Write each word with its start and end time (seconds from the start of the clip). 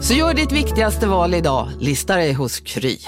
Så 0.00 0.14
gör 0.14 0.34
ditt 0.34 0.52
viktigaste 0.52 1.06
val 1.06 1.34
idag, 1.34 1.68
lista 1.80 2.16
dig 2.16 2.32
hos 2.32 2.60
Kry. 2.60 2.98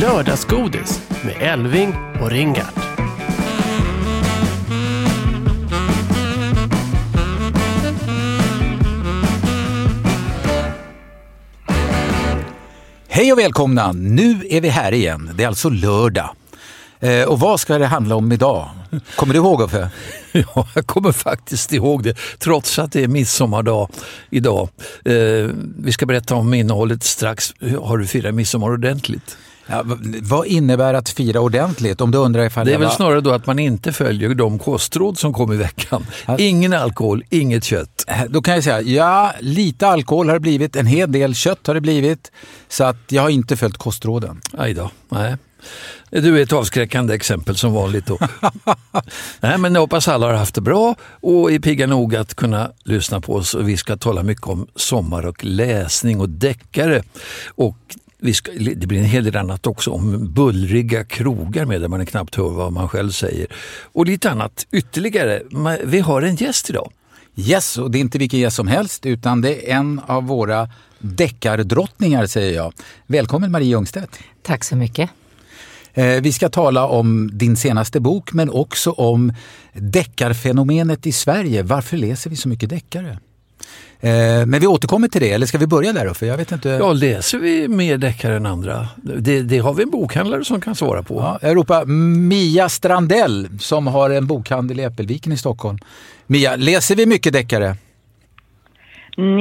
Lördagsgodis 0.00 1.08
med 1.24 1.52
Elving 1.52 1.94
och 2.22 2.30
Ringart. 2.30 2.74
Hej 13.08 13.32
och 13.32 13.38
välkomna! 13.38 13.92
Nu 13.92 14.46
är 14.50 14.60
vi 14.60 14.68
här 14.68 14.92
igen. 14.92 15.30
Det 15.34 15.44
är 15.44 15.48
alltså 15.48 15.68
lördag. 15.68 16.36
Eh, 17.00 17.24
och 17.24 17.40
vad 17.40 17.60
ska 17.60 17.78
det 17.78 17.86
handla 17.86 18.16
om 18.16 18.32
idag? 18.32 18.68
Kommer 19.16 19.34
du 19.34 19.40
ihåg 19.40 19.62
Uffe? 19.62 19.90
Ja, 20.54 20.68
jag 20.74 20.86
kommer 20.86 21.12
faktiskt 21.12 21.72
ihåg 21.72 22.02
det, 22.02 22.16
trots 22.38 22.78
att 22.78 22.92
det 22.92 23.04
är 23.04 23.08
midsommardag 23.08 23.88
idag. 24.30 24.68
Eh, 25.04 25.14
vi 25.78 25.92
ska 25.92 26.06
berätta 26.06 26.34
om 26.34 26.54
innehållet 26.54 27.02
strax. 27.02 27.54
Har 27.82 27.98
du 27.98 28.06
firat 28.06 28.34
midsommar 28.34 28.70
ordentligt? 28.70 29.36
Ja, 29.66 29.82
vad 30.22 30.46
innebär 30.46 30.94
att 30.94 31.08
fira 31.08 31.40
ordentligt? 31.40 32.00
Om 32.00 32.10
du 32.10 32.18
undrar 32.18 32.44
ifall 32.44 32.66
Det 32.66 32.72
är 32.74 32.78
väl 32.78 32.88
var- 32.88 32.94
snarare 32.94 33.20
då 33.20 33.30
att 33.30 33.46
man 33.46 33.58
inte 33.58 33.92
följer 33.92 34.34
de 34.34 34.58
kostråd 34.58 35.18
som 35.18 35.32
kom 35.32 35.52
i 35.52 35.56
veckan. 35.56 36.06
Ingen 36.38 36.72
alkohol, 36.72 37.24
inget 37.30 37.64
kött. 37.64 38.04
Eh, 38.08 38.24
Då 38.28 38.42
kan 38.42 38.54
jag 38.54 38.64
säga, 38.64 38.80
ja, 38.80 39.32
lite 39.40 39.88
alkohol 39.88 40.26
har 40.28 40.34
det 40.34 40.40
blivit, 40.40 40.76
en 40.76 40.86
hel 40.86 41.12
del 41.12 41.34
kött 41.34 41.66
har 41.66 41.74
det 41.74 41.80
blivit. 41.80 42.32
Så 42.68 42.84
att 42.84 42.96
jag 43.08 43.22
har 43.22 43.28
inte 43.30 43.56
följt 43.56 43.76
kostråden. 43.76 44.40
Aj 44.58 44.74
då, 44.74 44.90
nej. 45.08 45.36
Du 46.10 46.38
är 46.38 46.42
ett 46.42 46.52
avskräckande 46.52 47.14
exempel 47.14 47.56
som 47.56 47.72
vanligt 47.72 48.06
då. 48.06 48.18
nej, 49.40 49.58
men 49.58 49.74
jag 49.74 49.80
hoppas 49.80 50.08
alla 50.08 50.26
har 50.26 50.34
haft 50.34 50.54
det 50.54 50.60
bra 50.60 50.94
och 51.20 51.52
är 51.52 51.58
pigga 51.58 51.86
nog 51.86 52.16
att 52.16 52.34
kunna 52.34 52.70
lyssna 52.84 53.20
på 53.20 53.34
oss. 53.34 53.54
Vi 53.54 53.76
ska 53.76 53.96
tala 53.96 54.22
mycket 54.22 54.46
om 54.46 54.66
sommar 54.76 55.26
och 55.26 55.44
läsning 55.44 56.20
och 56.20 56.28
deckare. 56.28 57.02
Och 57.46 57.76
vi 58.18 58.34
ska, 58.34 58.52
det 58.52 58.86
blir 58.86 58.98
en 58.98 59.04
hel 59.04 59.24
del 59.24 59.36
annat 59.36 59.66
också 59.66 59.90
om 59.90 60.32
bullriga 60.32 61.04
krogar 61.04 61.64
med 61.64 61.80
där 61.80 61.88
man 61.88 62.06
knappt 62.06 62.34
hör 62.34 62.50
vad 62.50 62.72
man 62.72 62.88
själv 62.88 63.10
säger. 63.10 63.46
Och 63.82 64.06
lite 64.06 64.30
annat 64.30 64.66
ytterligare. 64.72 65.42
Vi 65.84 66.00
har 66.00 66.22
en 66.22 66.36
gäst 66.36 66.70
idag. 66.70 66.90
Yes, 67.36 67.78
och 67.78 67.90
det 67.90 67.98
är 67.98 68.00
inte 68.00 68.18
vilken 68.18 68.40
gäst 68.40 68.56
som 68.56 68.68
helst 68.68 69.06
utan 69.06 69.40
det 69.40 69.70
är 69.70 69.76
en 69.76 70.00
av 70.06 70.24
våra 70.26 70.68
deckardrottningar 70.98 72.26
säger 72.26 72.54
jag. 72.54 72.72
Välkommen 73.06 73.50
Marie 73.50 73.68
Ljungstedt. 73.68 74.18
Tack 74.42 74.64
så 74.64 74.76
mycket. 74.76 75.10
Eh, 75.94 76.20
Vi 76.22 76.32
ska 76.32 76.48
tala 76.48 76.86
om 76.86 77.30
din 77.32 77.56
senaste 77.56 78.00
bok 78.00 78.32
men 78.32 78.50
också 78.50 78.90
om 78.90 79.32
deckarfenomenet 79.72 81.06
i 81.06 81.12
Sverige. 81.12 81.62
Varför 81.62 81.96
läser 81.96 82.30
vi 82.30 82.36
så 82.36 82.48
mycket 82.48 82.70
deckare? 82.70 83.18
Eh, 84.00 84.46
Men 84.46 84.60
vi 84.60 84.66
återkommer 84.66 85.08
till 85.08 85.20
det, 85.20 85.32
eller 85.32 85.46
ska 85.46 85.58
vi 85.58 85.66
börja 85.66 85.92
där 85.92 86.14
För 86.14 86.26
jag 86.26 86.36
vet 86.36 86.52
inte. 86.52 86.68
Ja, 86.68 86.92
läser 86.92 87.38
vi 87.38 87.68
mer 87.68 87.98
deckare 87.98 88.36
än 88.36 88.46
andra? 88.46 88.88
Det, 88.96 89.42
det 89.42 89.58
har 89.58 89.74
vi 89.74 89.82
en 89.82 89.90
bokhandlare 89.90 90.44
som 90.44 90.60
kan 90.60 90.74
svara 90.74 91.02
på. 91.02 91.14
Ja, 91.14 91.38
jag 91.48 91.56
ropar 91.56 91.84
Mia 92.28 92.68
Strandell 92.68 93.48
som 93.60 93.86
har 93.86 94.10
en 94.10 94.26
bokhandel 94.26 94.80
i 94.80 94.82
Äppelviken 94.82 95.32
i 95.32 95.36
Stockholm. 95.36 95.78
Mia, 96.26 96.56
läser 96.56 96.96
vi 96.96 97.06
mycket 97.06 97.32
deckare? 97.32 97.76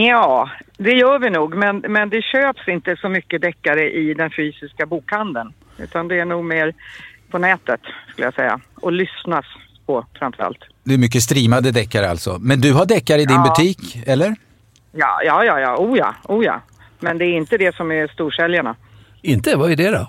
Ja, 0.08 0.50
det 0.78 0.92
gör 0.92 1.20
vi 1.20 1.30
nog, 1.30 1.56
men, 1.56 1.78
men 1.78 2.10
det 2.10 2.22
köps 2.22 2.68
inte 2.68 2.96
så 3.02 3.10
mycket 3.10 3.42
deckare 3.42 3.92
i 3.92 4.14
den 4.14 4.32
fysiska 4.38 4.86
bokhandeln. 4.86 5.54
Utan 5.78 6.08
det 6.08 6.20
är 6.20 6.26
nog 6.26 6.46
mer 6.46 6.74
på 7.32 7.38
nätet, 7.38 7.82
skulle 8.12 8.28
jag 8.28 8.34
säga. 8.34 8.60
Och 8.76 8.92
lyssnas 8.92 9.46
på 9.86 10.06
framförallt. 10.20 10.60
Det 10.84 10.94
är 10.94 10.98
mycket 10.98 11.24
streamade 11.24 11.72
deckare 11.72 12.10
alltså. 12.10 12.38
Men 12.42 12.62
du 12.62 12.74
har 12.74 12.86
deckare 12.86 13.22
i 13.22 13.26
din 13.26 13.36
Ja. 13.36 13.44
butik, 13.58 13.98
eller? 14.06 14.36
Ja, 14.92 15.22
ja, 15.26 15.46
ja, 15.46 15.60
ja, 15.60 15.78
oh 15.78 15.98
ja, 15.98 16.16
oh 16.24 16.46
ja. 16.46 16.62
Men 17.00 17.18
det 17.18 17.26
är 17.26 17.38
inte 17.38 17.58
det 17.58 17.76
som 17.76 17.92
är 17.92 18.08
storsäljarna. 18.08 18.76
Inte? 19.22 19.56
Vad 19.56 19.72
är 19.72 19.76
det 19.76 19.90
då? 19.92 20.08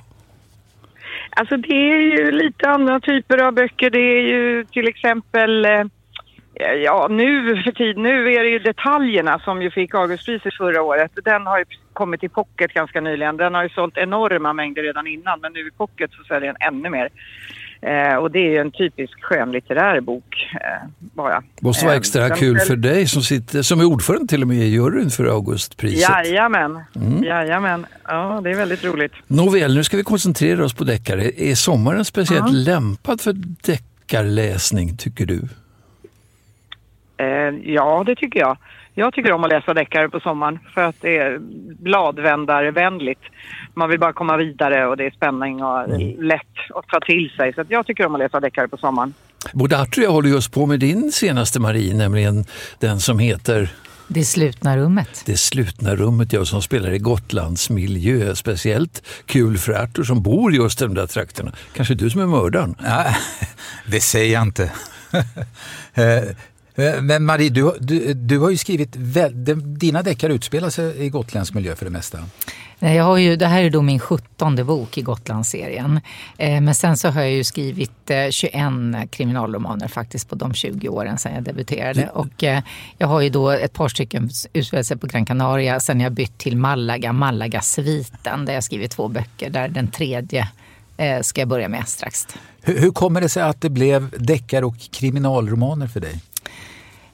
Alltså 1.37 1.57
det 1.57 1.75
är 1.93 2.01
ju 2.01 2.31
lite 2.33 2.69
andra 2.71 3.01
typer 3.01 3.39
av 3.39 3.53
böcker. 3.53 3.91
Det 3.91 3.99
är 3.99 4.21
ju 4.21 4.65
till 4.65 4.89
exempel, 4.89 5.65
eh, 5.65 5.85
ja 6.84 7.06
nu 7.10 7.62
för 7.65 7.72
tid, 7.72 7.97
nu 7.98 8.32
är 8.34 8.42
det 8.44 8.50
ju 8.50 8.59
detaljerna 8.59 9.38
som 9.38 9.62
ju 9.62 9.70
fick 9.70 9.94
Augustpriset 9.94 10.54
förra 10.54 10.82
året. 10.82 11.10
Den 11.25 11.47
har 11.47 11.59
ju 11.59 11.65
kommit 11.92 12.25
i 12.25 12.28
pocket 12.28 12.72
ganska 12.75 13.00
nyligen. 13.00 13.37
Den 13.37 13.54
har 13.54 13.62
ju 13.62 13.69
sålt 13.69 13.97
enorma 13.97 14.53
mängder 14.53 14.82
redan 14.82 15.06
innan 15.06 15.41
men 15.41 15.53
nu 15.53 15.60
i 15.60 15.70
pocket 15.70 16.10
så 16.12 16.25
säljer 16.25 16.54
den 16.59 16.75
ännu 16.75 16.91
mer. 16.91 17.09
Eh, 17.82 18.16
och 18.16 18.31
det 18.31 18.38
är 18.38 18.50
ju 18.50 18.59
en 18.59 18.70
typisk 18.70 19.12
skönlitterär 19.25 20.00
bok 20.00 20.50
eh, 20.54 20.88
bara. 21.00 21.42
måste 21.60 21.84
vara 21.84 21.94
Eh, 21.94 21.98
extra 21.98 22.28
den 22.28 22.37
kul 22.38 22.59
för 22.59 22.76
dig 22.76 23.06
som, 23.06 23.22
sitter, 23.22 23.62
som 23.62 23.81
är 23.81 23.84
ordförande 23.84 24.26
till 24.26 24.42
och 24.42 24.48
med 24.48 24.56
i 24.56 24.65
juryn 24.65 25.10
för 25.10 25.25
Augustpriset. 25.25 26.10
Jajamän, 26.10 26.81
Mm. 26.97 27.22
jajamän. 27.25 27.86
Ja, 28.09 28.41
det 28.44 28.50
är 28.50 28.54
väldigt 28.56 28.84
roligt. 28.84 29.12
Nåväl, 29.26 29.75
nu 29.75 29.84
ska 29.84 29.97
vi 29.97 30.03
koncentrera 30.03 30.65
oss 30.65 30.75
på 30.75 30.84
deckare. 30.84 31.31
Är 31.36 31.54
sommaren 31.54 32.04
speciellt 32.04 32.53
Ja. 32.53 32.59
lämpad 32.72 33.21
för 33.21 33.32
deckarläsning, 33.66 34.97
tycker 34.97 35.26
du? 35.26 35.41
Eh, 37.17 37.73
ja, 37.73 38.03
det 38.07 38.17
tycker 38.17 38.41
jag. 38.41 38.57
Jag 38.97 39.15
tycker 39.15 39.33
om 39.33 39.45
att 39.45 39.51
läsa 39.51 39.75
deckare 39.75 40.09
på 40.09 40.21
sommaren 40.21 40.59
för 40.75 40.81
att 40.81 40.97
det 41.01 41.17
är 41.17 41.39
bladvändarvänligt. 41.83 43.21
Man 43.75 43.91
vill 43.91 44.01
bara 44.01 44.13
komma 44.13 44.37
vidare 44.37 44.87
och 44.87 44.97
det 44.97 45.07
är 45.07 45.11
spänning 45.11 45.63
och 45.63 45.89
lätt 46.19 46.41
att 46.75 46.89
ta 46.89 47.01
till 47.01 47.31
sig. 47.37 47.53
Så 47.53 47.61
att 47.61 47.71
jag 47.71 47.87
tycker 47.87 48.07
om 48.07 48.15
att 48.15 48.19
läsa 48.19 48.41
deckare 48.41 48.69
på 48.69 48.77
sommaren. 48.77 49.15
Och 49.55 49.69
jag 49.97 50.11
håller 50.11 50.29
just 50.29 50.53
på 50.53 50.67
med 50.67 50.81
din 50.81 51.13
senaste 51.13 51.61
Marie, 51.61 51.95
nämligen 51.95 52.45
den 52.79 53.01
som 53.01 53.19
heter 53.19 53.69
Det 54.09 54.25
slutna 54.25 54.77
rummet. 54.77 55.23
Det 55.27 55.37
slutna 55.37 55.97
rummet, 55.97 56.33
jag 56.33 56.47
som 56.47 56.63
spelar 56.63 56.93
i 56.93 56.99
Gotlands 56.99 57.71
miljö. 57.71 58.35
Speciellt 58.35 59.07
kul 59.27 59.59
för 59.59 59.73
Arthur 59.73 60.05
som 60.05 60.23
bor 60.23 60.55
just 60.55 60.83
i 60.83 60.85
de 60.85 60.95
där 60.95 61.07
trakterna. 61.07 61.53
Kanske 61.77 61.95
du 61.95 62.11
som 62.11 62.21
är 62.21 62.27
mördaren? 62.27 62.75
Nej, 62.79 63.17
det 63.87 64.01
säger 64.01 64.35
jag 64.35 64.43
inte. 64.43 64.73
Eh, 66.75 66.85
eh, 66.85 67.03
Men 67.03 67.25
Marie, 67.25 67.51
du, 67.51 67.73
du, 67.81 68.15
du 68.15 68.39
har 68.39 68.51
ju 68.51 68.57
skrivit, 68.57 68.97
väl, 68.97 69.33
dina 69.79 70.03
deckare 70.03 70.33
utspelar 70.35 70.71
sig 70.71 71.05
i 71.05 71.09
gotländsk 71.09 71.55
miljö 71.55 71.77
för 71.77 71.85
det 71.85 71.91
mesta. 71.91 72.19
Jag 72.79 73.05
har 73.05 73.17
ju, 73.17 73.37
det 73.37 73.47
här 73.47 73.62
är 73.62 73.71
då 73.71 73.83
min 73.83 74.01
sjuttonde 74.01 74.65
bok 74.65 74.99
i 74.99 75.03
Gotlandsserien. 75.03 76.01
Eh, 76.39 76.60
men 76.60 76.75
sen 76.75 76.97
så 76.97 77.09
har 77.09 77.21
jag 77.21 77.31
ju 77.31 77.45
skrivit 77.45 78.10
eh, 78.10 78.31
21 78.31 78.54
kriminalromaner 79.10 79.89
faktiskt 79.89 80.28
på 80.28 80.34
de 80.34 80.54
20 80.54 80.89
åren 80.89 81.19
sedan 81.19 81.34
jag 81.34 81.43
debuterade. 81.43 82.09
Och 82.09 82.45
eh, 82.45 82.63
jag 82.98 83.07
har 83.07 83.21
ju 83.21 83.31
då 83.31 83.51
ett 83.51 83.72
par 83.72 83.89
stycken 83.89 84.31
utspelat 84.53 85.01
på 85.01 85.07
Gran 85.07 85.27
Canaria. 85.27 85.81
Sen 85.81 86.01
jag 86.01 86.13
bytt 86.13 86.39
till 86.39 86.57
Malaga, 86.57 87.13
Malaga-sviten, 87.13 88.45
där 88.45 88.54
jag 88.54 88.65
skrivit 88.65 88.91
två 88.91 89.09
böcker. 89.09 89.51
Där 89.51 89.69
den 89.69 89.91
tredje 89.91 90.48
eh, 90.97 91.21
ska 91.21 91.41
jag 91.41 91.48
börja 91.48 91.69
med 91.69 91.89
strax. 91.89 92.27
Hur, 92.63 92.78
hur 92.78 92.91
kommer 92.91 93.21
det 93.21 93.28
sig 93.28 93.43
att 93.43 93.60
det 93.60 93.71
blev 93.71 94.10
deckare 94.19 94.65
och 94.65 94.77
kriminalromaner 94.91 95.87
för 95.87 96.01
dig? 96.01 96.21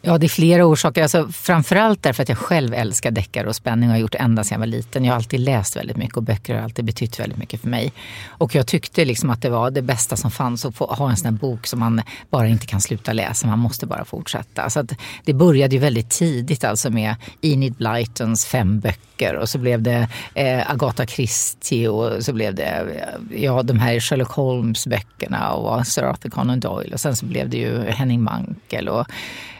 Ja, 0.02 0.19
det 0.19 0.26
är 0.26 0.29
flera 0.29 0.67
orsaker. 0.67 1.02
Alltså, 1.02 1.29
framförallt 1.32 2.02
därför 2.02 2.23
att 2.23 2.29
jag 2.29 2.38
själv 2.38 2.75
älskar 2.75 3.11
deckare 3.11 3.49
och 3.49 3.56
spänning 3.56 3.88
och 3.88 3.94
har 3.94 4.00
gjort 4.00 4.14
ända 4.14 4.44
sedan 4.44 4.55
jag 4.55 4.58
var 4.58 4.67
liten. 4.67 5.05
Jag 5.05 5.12
har 5.12 5.17
alltid 5.17 5.41
läst 5.41 5.76
väldigt 5.76 5.97
mycket 5.97 6.17
och 6.17 6.23
böcker 6.23 6.55
har 6.55 6.62
alltid 6.62 6.85
betytt 6.85 7.20
väldigt 7.20 7.38
mycket 7.38 7.61
för 7.61 7.69
mig. 7.69 7.93
Och 8.29 8.55
jag 8.55 8.67
tyckte 8.67 9.05
liksom 9.05 9.31
att 9.31 9.43
det 9.43 9.50
var 9.50 9.70
det 9.70 9.82
bästa 9.82 10.17
som 10.17 10.31
fanns 10.31 10.64
att 10.64 10.76
få 10.76 10.87
ha 10.87 11.11
en 11.11 11.17
sån 11.17 11.25
här 11.25 11.41
bok 11.41 11.67
som 11.67 11.81
man 11.81 12.02
bara 12.31 12.49
inte 12.49 12.67
kan 12.67 12.81
sluta 12.81 13.12
läsa. 13.12 13.47
Man 13.47 13.58
måste 13.58 13.87
bara 13.87 14.05
fortsätta. 14.05 14.70
Så 14.70 14.87
det 15.25 15.32
började 15.32 15.75
ju 15.75 15.81
väldigt 15.81 16.11
tidigt 16.11 16.64
alltså 16.64 16.91
med 16.91 17.14
Enid 17.41 17.75
Blytons 17.75 18.46
fem 18.46 18.81
böcker 18.81 19.35
och 19.35 19.49
så 19.49 19.58
blev 19.58 19.82
det 19.82 20.08
eh, 20.35 20.70
Agatha 20.70 21.06
Christie 21.06 21.88
och 21.88 22.25
så 22.25 22.32
blev 22.32 22.55
det 22.55 22.64
eh, 22.64 23.43
ja, 23.43 23.62
de 23.62 23.79
här 23.79 24.00
Sherlock 24.00 24.31
Holmes-böckerna 24.31 25.53
och 25.53 25.87
Sir 25.87 26.03
Arthur 26.03 26.31
Conan 26.31 26.61
Doyle 26.61 26.93
och 26.93 27.00
sen 27.00 27.17
så 27.17 27.26
blev 27.26 27.49
det 27.49 27.56
ju 27.56 27.91
Henning 27.91 28.23
Mankell 28.23 28.88
och 28.88 29.06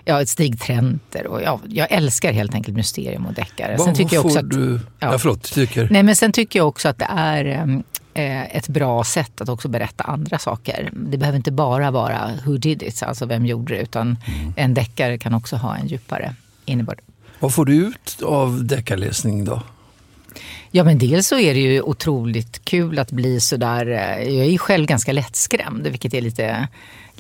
ja, 0.05 0.27
Stig 0.27 0.61
Trenter. 0.61 1.27
Och, 1.27 1.43
ja, 1.43 1.61
jag 1.69 1.91
älskar 1.91 2.33
helt 2.33 2.55
enkelt 2.55 2.77
mysterium 2.77 3.27
och 3.27 3.35
deckare. 3.35 3.79
Sen 3.79 3.95
tycker 3.95 4.17
jag 4.17 4.27
också 4.27 4.39
att, 4.39 4.51
du... 4.51 4.81
Ja. 4.99 5.13
ja, 5.13 5.19
förlåt, 5.19 5.43
tycker. 5.43 5.89
Nej, 5.91 6.03
men 6.03 6.17
sen 6.17 6.33
tycker 6.33 6.59
jag 6.59 6.69
också 6.69 6.89
att 6.89 6.99
det 6.99 7.09
är 7.11 7.45
eh, 8.15 8.57
ett 8.57 8.69
bra 8.69 9.05
sätt 9.05 9.41
att 9.41 9.49
också 9.49 9.69
berätta 9.69 10.05
andra 10.05 10.39
saker. 10.39 10.91
Det 10.93 11.19
behöver 11.19 11.37
inte 11.37 11.53
bara 11.53 11.91
vara 11.91 12.31
who 12.45 12.57
did 12.57 12.83
it, 12.83 13.03
alltså 13.03 13.27
vem 13.27 13.47
gjorde 13.47 13.75
det, 13.75 13.81
utan 13.81 14.07
mm. 14.27 14.53
en 14.57 14.75
deckare 14.75 15.19
kan 15.19 15.35
också 15.35 15.57
ha 15.57 15.77
en 15.77 15.87
djupare 15.87 16.35
innebörd. 16.65 17.01
Vad 17.39 17.55
får 17.55 17.65
du 17.65 17.75
ut 17.75 18.23
av 18.23 18.65
deckarläsning 18.65 19.45
då? 19.45 19.63
Ja 20.71 20.85
men 20.85 20.99
dels 20.99 21.27
så 21.27 21.39
är 21.39 21.55
det 21.55 21.61
ju 21.61 21.83
otroligt 21.83 22.65
kul 22.65 22.99
att 22.99 23.11
bli 23.11 23.41
sådär, 23.41 23.87
eh, 23.87 24.35
jag 24.35 24.47
är 24.47 24.51
ju 24.51 24.59
själv 24.59 24.87
ganska 24.87 25.13
lättskrämd 25.13 25.87
vilket 25.87 26.15
är 26.15 26.21
lite 26.21 26.69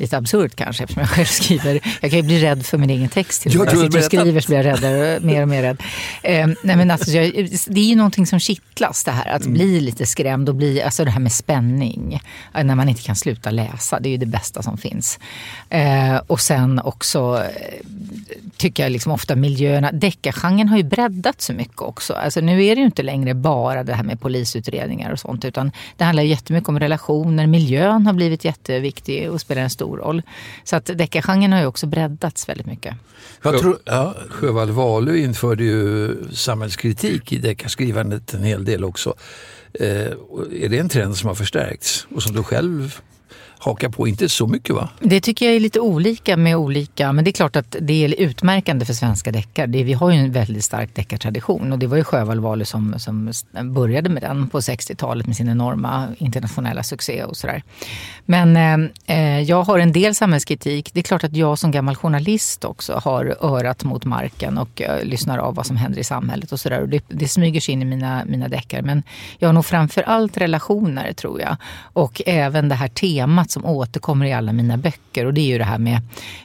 lite 0.00 0.17
absurt 0.17 0.56
kanske 0.56 0.85
eftersom 0.85 1.00
jag 1.00 1.11
själv 1.11 1.26
skriver. 1.26 1.81
Jag 2.00 2.11
kan 2.11 2.20
ju 2.20 2.23
bli 2.23 2.43
rädd 2.43 2.67
för 2.67 2.79
min 2.79 2.91
egen 2.91 3.08
text. 3.08 3.47
Jag, 3.47 3.55
jag 3.55 3.79
sitter 3.79 3.99
och 3.99 4.05
skriver 4.05 4.41
så 4.41 4.47
blir 4.47 4.56
jag 4.56 4.67
räddare, 4.67 5.20
mer 5.20 5.43
och 5.43 5.49
mer 5.49 5.62
rädd. 5.62 5.82
Eh, 6.23 6.47
nej, 6.47 6.76
men 6.76 6.91
alltså, 6.91 7.11
jag, 7.11 7.49
det 7.67 7.81
är 7.81 7.85
ju 7.85 7.97
någonting 7.97 8.26
som 8.26 8.41
kittlas 8.41 9.05
det 9.05 9.11
här. 9.11 9.29
Att 9.29 9.43
mm. 9.43 9.52
bli 9.52 9.81
lite 9.81 10.06
skrämd 10.06 10.49
och 10.49 10.55
bli, 10.55 10.82
alltså 10.82 11.05
det 11.05 11.11
här 11.11 11.20
med 11.20 11.32
spänning. 11.32 12.20
Eh, 12.55 12.64
när 12.64 12.75
man 12.75 12.88
inte 12.88 13.02
kan 13.02 13.17
sluta 13.17 13.50
läsa. 13.50 14.00
Det 14.00 14.08
är 14.08 14.11
ju 14.11 14.17
det 14.17 14.26
bästa 14.26 14.62
som 14.62 14.79
finns. 14.79 15.19
Eh, 15.69 16.17
och 16.26 16.41
sen 16.41 16.81
också 16.85 17.43
eh, 17.44 17.87
tycker 18.56 18.82
jag 18.82 18.93
liksom 18.93 19.12
ofta 19.12 19.37
miljöerna. 19.37 19.93
Deckargenren 19.93 20.69
har 20.69 20.76
ju 20.76 20.82
breddat 20.82 21.41
så 21.41 21.52
mycket 21.52 21.81
också. 21.81 22.12
Alltså 22.12 22.41
nu 22.41 22.64
är 22.64 22.75
det 22.75 22.81
ju 22.81 22.87
inte 22.87 23.02
längre 23.02 23.35
bara 23.35 23.85
det 23.85 23.94
här 23.94 24.02
med 24.02 24.20
polisutredningar 24.20 25.12
och 25.12 25.19
sånt. 25.19 25.44
Utan 25.44 25.73
det 25.97 26.05
handlar 26.05 26.23
jättemycket 26.23 26.69
om 26.69 26.81
relationer. 26.81 27.47
Miljön 27.47 28.06
har 28.06 28.12
blivit 28.12 28.44
jätteviktig 28.44 29.31
och 29.31 29.41
spelar 29.41 29.62
en 29.62 29.70
stor 29.70 29.89
roll. 29.96 30.22
Så 30.64 30.76
att 30.76 30.87
deckargenren 30.87 31.52
har 31.52 31.60
ju 31.60 31.66
också 31.66 31.87
breddats 31.87 32.48
väldigt 32.48 32.66
mycket. 32.66 32.96
Jag 33.42 33.58
tror, 33.58 33.78
ja, 33.84 34.14
Sjöwall 34.28 34.70
Wahlöö 34.70 35.16
införde 35.16 35.64
ju 35.64 36.14
samhällskritik 36.32 37.32
i 37.32 37.38
deckarskrivandet 37.38 38.34
en 38.34 38.42
hel 38.42 38.64
del 38.64 38.84
också. 38.84 39.14
Eh, 39.75 39.87
är 40.62 40.69
det 40.69 40.78
en 40.78 40.88
trend 40.88 41.16
som 41.16 41.28
har 41.28 41.34
förstärkts 41.34 42.06
och 42.14 42.22
som 42.22 42.32
du 42.32 42.42
själv 42.42 43.00
haka 43.60 43.90
på. 43.90 44.08
Inte 44.08 44.28
så 44.28 44.46
mycket 44.46 44.74
va? 44.74 44.88
Det 45.00 45.20
tycker 45.20 45.46
jag 45.46 45.54
är 45.54 45.60
lite 45.60 45.80
olika 45.80 46.36
med 46.36 46.56
olika, 46.56 47.12
men 47.12 47.24
det 47.24 47.30
är 47.30 47.32
klart 47.32 47.56
att 47.56 47.76
det 47.80 48.04
är 48.04 48.14
utmärkande 48.20 48.84
för 48.84 48.94
svenska 48.94 49.32
deckare. 49.32 49.66
vi 49.66 49.92
har 49.92 50.10
ju 50.10 50.18
en 50.18 50.32
väldigt 50.32 50.64
stark 50.64 50.94
deckartradition 50.94 51.72
och 51.72 51.78
det 51.78 51.86
var 51.86 51.96
ju 51.96 52.04
Sjöwall 52.04 52.40
Wahlöö 52.40 52.64
som, 52.64 52.94
som 52.98 53.32
började 53.74 54.08
med 54.08 54.22
den 54.22 54.48
på 54.48 54.60
60-talet 54.60 55.26
med 55.26 55.36
sin 55.36 55.48
enorma 55.48 56.08
internationella 56.18 56.82
succé 56.82 57.24
och 57.24 57.36
sådär. 57.36 57.62
Men 58.26 58.56
eh, 58.56 59.16
eh, 59.16 59.40
jag 59.40 59.62
har 59.62 59.78
en 59.78 59.92
del 59.92 60.14
samhällskritik. 60.14 60.90
Det 60.92 61.00
är 61.00 61.04
klart 61.04 61.24
att 61.24 61.36
jag 61.36 61.58
som 61.58 61.70
gammal 61.70 61.96
journalist 61.96 62.64
också 62.64 63.00
har 63.04 63.36
örat 63.40 63.84
mot 63.84 64.04
marken 64.04 64.58
och 64.58 64.82
eh, 64.82 65.04
lyssnar 65.04 65.38
av 65.38 65.54
vad 65.54 65.66
som 65.66 65.76
händer 65.76 66.00
i 66.00 66.04
samhället 66.04 66.52
och 66.52 66.60
sådär. 66.60 66.86
Det, 66.86 67.04
det 67.08 67.28
smyger 67.28 67.60
sig 67.60 67.72
in 67.72 67.82
i 67.82 67.84
mina, 67.84 68.24
mina 68.24 68.48
deckare. 68.48 68.82
Men 68.82 69.02
jag 69.38 69.48
har 69.48 69.52
nog 69.52 69.64
framför 69.64 70.02
allt 70.02 70.36
relationer 70.36 71.12
tror 71.12 71.40
jag. 71.40 71.56
Och 71.92 72.22
även 72.26 72.68
det 72.68 72.74
här 72.74 72.88
temat 72.88 73.50
som 73.52 73.64
återkommer 73.64 74.26
i 74.26 74.32
alla 74.32 74.52
mina 74.52 74.76
böcker 74.76 75.26
och 75.26 75.35
det 75.35 75.41
är 75.41 75.47
ju 75.47 75.58
det 75.58 75.64
här 75.64 75.79
med 75.79 76.00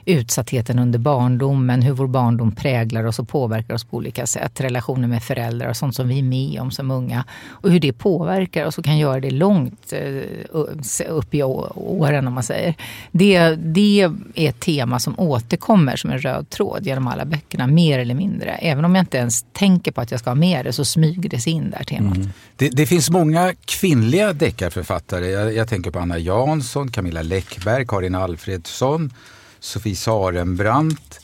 utsattheten 0.05 0.79
under 0.79 0.99
barndomen, 0.99 1.81
hur 1.81 1.93
vår 1.93 2.07
barndom 2.07 2.51
präglar 2.51 3.05
oss 3.05 3.19
och 3.19 3.29
påverkar 3.29 3.73
oss 3.73 3.83
på 3.83 3.97
olika 3.97 4.27
sätt. 4.27 4.61
Relationer 4.61 5.07
med 5.07 5.23
föräldrar 5.23 5.69
och 5.69 5.77
sånt 5.77 5.95
som 5.95 6.07
vi 6.07 6.19
är 6.19 6.23
med 6.23 6.61
om 6.61 6.71
som 6.71 6.91
unga 6.91 7.23
och 7.47 7.71
hur 7.71 7.79
det 7.79 7.93
påverkar 7.93 8.65
oss 8.65 8.77
och 8.77 8.85
kan 8.85 8.97
göra 8.97 9.19
det 9.19 9.31
långt 9.31 9.93
eh, 9.93 11.09
upp 11.09 11.33
i 11.33 11.43
åren 11.43 12.27
om 12.27 12.33
man 12.33 12.43
säger. 12.43 12.75
Det, 13.11 13.49
det 13.49 14.01
är 14.01 14.13
ett 14.35 14.59
tema 14.59 14.99
som 14.99 15.19
återkommer 15.19 15.95
som 15.95 16.09
en 16.09 16.19
röd 16.19 16.49
tråd 16.49 16.85
genom 16.85 17.07
alla 17.07 17.25
böckerna, 17.25 17.67
mer 17.67 17.99
eller 17.99 18.15
mindre. 18.15 18.51
Även 18.51 18.85
om 18.85 18.95
jag 18.95 19.01
inte 19.01 19.17
ens 19.17 19.45
tänker 19.53 19.91
på 19.91 20.01
att 20.01 20.11
jag 20.11 20.19
ska 20.19 20.29
ha 20.29 20.35
med 20.35 20.65
det 20.65 20.73
så 20.73 20.85
smyger 20.85 21.29
det 21.29 21.39
sig 21.39 21.53
in 21.53 21.69
där 21.69 21.83
temat. 21.83 22.17
Mm. 22.17 22.29
Det, 22.55 22.69
det, 22.69 22.85
finns 22.85 23.09
många 23.09 23.53
kvinnliga 23.65 24.33
deckarförfattare. 24.33 25.27
Jag, 25.27 25.53
jag 25.55 25.67
tänker 25.67 25.91
på 25.91 25.99
Anna 25.99 26.17
Jansson, 26.17 26.91
Camilla 26.95 27.21
Läckberg, 27.21 27.85
Karin 27.87 28.15
Alfredsson, 28.15 29.13
Sofie 29.59 29.95
Sarenbrant. 29.95 31.19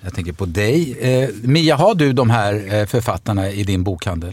Jag 0.00 0.14
tänker 0.14 0.32
på 0.32 0.46
dig. 0.46 0.96
Eh, 1.00 1.28
Mia, 1.42 1.76
har 1.76 1.94
du 1.94 2.12
de 2.12 2.30
här 2.30 2.74
eh, 2.74 2.86
författarna 2.86 3.50
i 3.50 3.62
din 3.62 3.84
bokhandel? 3.84 4.32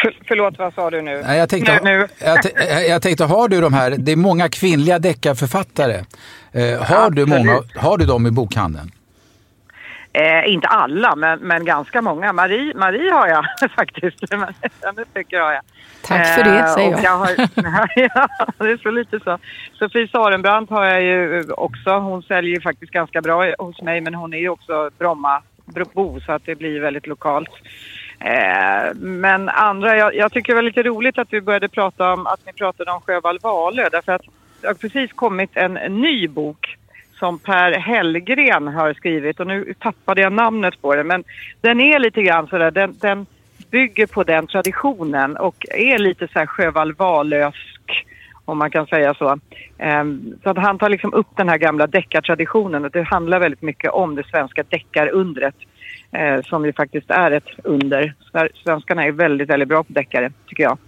För, 0.00 0.18
förlåt, 0.28 0.58
vad 0.58 0.74
sa 0.74 0.90
du 0.90 1.02
nu? 1.02 1.22
Nej, 1.22 1.38
jag, 1.38 1.48
tänkte, 1.48 1.80
nu, 1.84 1.98
nu. 1.98 2.08
Jag, 2.18 2.70
eh, 2.70 2.80
jag, 2.80 3.02
tänkte, 3.02 3.24
har 3.24 3.48
du 3.48 3.60
de 3.60 3.72
här? 3.74 3.90
Det 3.98 4.12
är 4.12 4.16
många 4.16 4.48
kvinnliga 4.48 4.98
deckarförfattare. 4.98 6.04
Eh, 6.52 6.82
har, 6.82 7.10
du 7.10 7.26
många, 7.26 7.62
har 7.76 7.98
du 7.98 8.06
dem 8.06 8.26
i 8.26 8.30
bokhandeln? 8.30 8.90
Eh, 10.18 10.52
inte 10.52 10.68
alla, 10.68 11.16
men, 11.16 11.38
men 11.38 11.64
ganska 11.64 12.02
många. 12.02 12.32
Marie, 12.32 12.74
Marie 12.74 13.12
har 13.12 13.28
jag 13.28 13.70
faktiskt. 13.76 14.32
Hennes 14.82 15.14
böcker 15.14 15.40
har 15.40 15.52
jag. 15.52 15.62
Tack 16.02 16.26
för 16.26 16.44
det, 16.44 16.58
eh, 16.58 16.66
säger 16.66 16.90
jag. 16.90 17.02
jag 17.02 17.16
har, 17.16 17.30
ja, 18.14 18.28
det 18.58 18.70
är 18.70 18.76
så 18.76 18.90
lite 18.90 19.20
så. 19.20 19.38
Sofie 19.72 20.08
Sarenbrant 20.08 20.70
har 20.70 20.84
jag 20.84 21.02
ju 21.02 21.44
också. 21.52 21.90
Hon 21.90 22.22
säljer 22.22 22.54
ju 22.54 22.60
faktiskt 22.60 22.92
ganska 22.92 23.20
bra 23.20 23.54
hos 23.58 23.82
mig, 23.82 24.00
men 24.00 24.14
hon 24.14 24.34
är 24.34 24.38
ju 24.38 24.48
också 24.48 24.90
Brommabo 24.98 26.20
så 26.26 26.32
att 26.32 26.44
det 26.44 26.54
blir 26.54 26.80
väldigt 26.80 27.06
lokalt. 27.06 27.50
Eh, 28.20 28.94
men 28.94 29.48
andra, 29.48 29.96
jag, 29.96 30.14
jag, 30.14 30.32
tycker 30.32 30.52
det 30.52 30.54
var 30.54 30.62
lite 30.62 30.82
roligt 30.82 31.18
att 31.18 31.32
vi 31.32 31.40
började 31.40 31.68
prata 31.68 32.12
om, 32.12 32.26
att 32.26 32.46
ni 32.46 32.52
pratade 32.52 32.90
om 32.90 33.00
Sjöwall 33.00 33.38
Wahlöö 33.42 33.88
därför 33.92 34.12
att 34.12 34.22
det 34.60 34.66
har 34.66 34.74
precis 34.74 35.12
kommit 35.12 35.50
en, 35.54 35.76
en 35.76 36.00
ny 36.00 36.28
bok 36.28 36.76
som 37.18 37.38
Per 37.38 37.72
Hellgren 37.72 38.68
har 38.68 38.94
skrivit 38.94 39.40
och 39.40 39.46
nu 39.46 39.74
tappade 39.78 40.20
jag 40.20 40.32
namnet 40.32 40.82
på 40.82 40.94
den 40.94 41.06
men 41.06 41.24
den 41.60 41.80
är 41.80 41.98
lite 41.98 42.22
grann 42.22 42.46
sådär, 42.46 42.70
den, 42.70 42.94
den 43.00 43.26
bygger 43.70 44.06
på 44.06 44.24
den 44.24 44.46
traditionen 44.46 45.36
och 45.36 45.66
är 45.70 45.98
lite 45.98 46.28
så 46.28 46.38
här 46.38 46.46
Sjöwall 46.46 46.92
Wahlöösk 46.92 48.06
om 48.44 48.58
man 48.58 48.70
kan 48.70 48.86
säga 48.86 49.14
så. 49.14 49.38
Um, 49.78 50.34
så 50.42 50.50
att 50.50 50.58
han 50.58 50.78
tar 50.78 50.88
liksom 50.88 51.14
upp 51.14 51.36
den 51.36 51.48
här 51.48 51.58
gamla 51.58 51.86
deckartraditionen 51.86 52.84
och 52.84 52.90
det 52.90 53.02
handlar 53.02 53.40
väldigt 53.40 53.62
mycket 53.62 53.90
om 53.90 54.14
det 54.14 54.26
svenska 54.26 54.62
deckarundret 54.68 55.54
uh, 56.18 56.42
som 56.42 56.64
ju 56.64 56.72
faktiskt 56.72 57.10
är 57.10 57.30
ett 57.30 57.48
under. 57.64 58.14
Svenskarna 58.64 59.04
är 59.04 59.12
väldigt, 59.12 59.50
väldigt 59.50 59.68
bra 59.68 59.84
på 59.84 59.92
deckare 59.92 60.32
tycker 60.46 60.62
jag. 60.62 60.78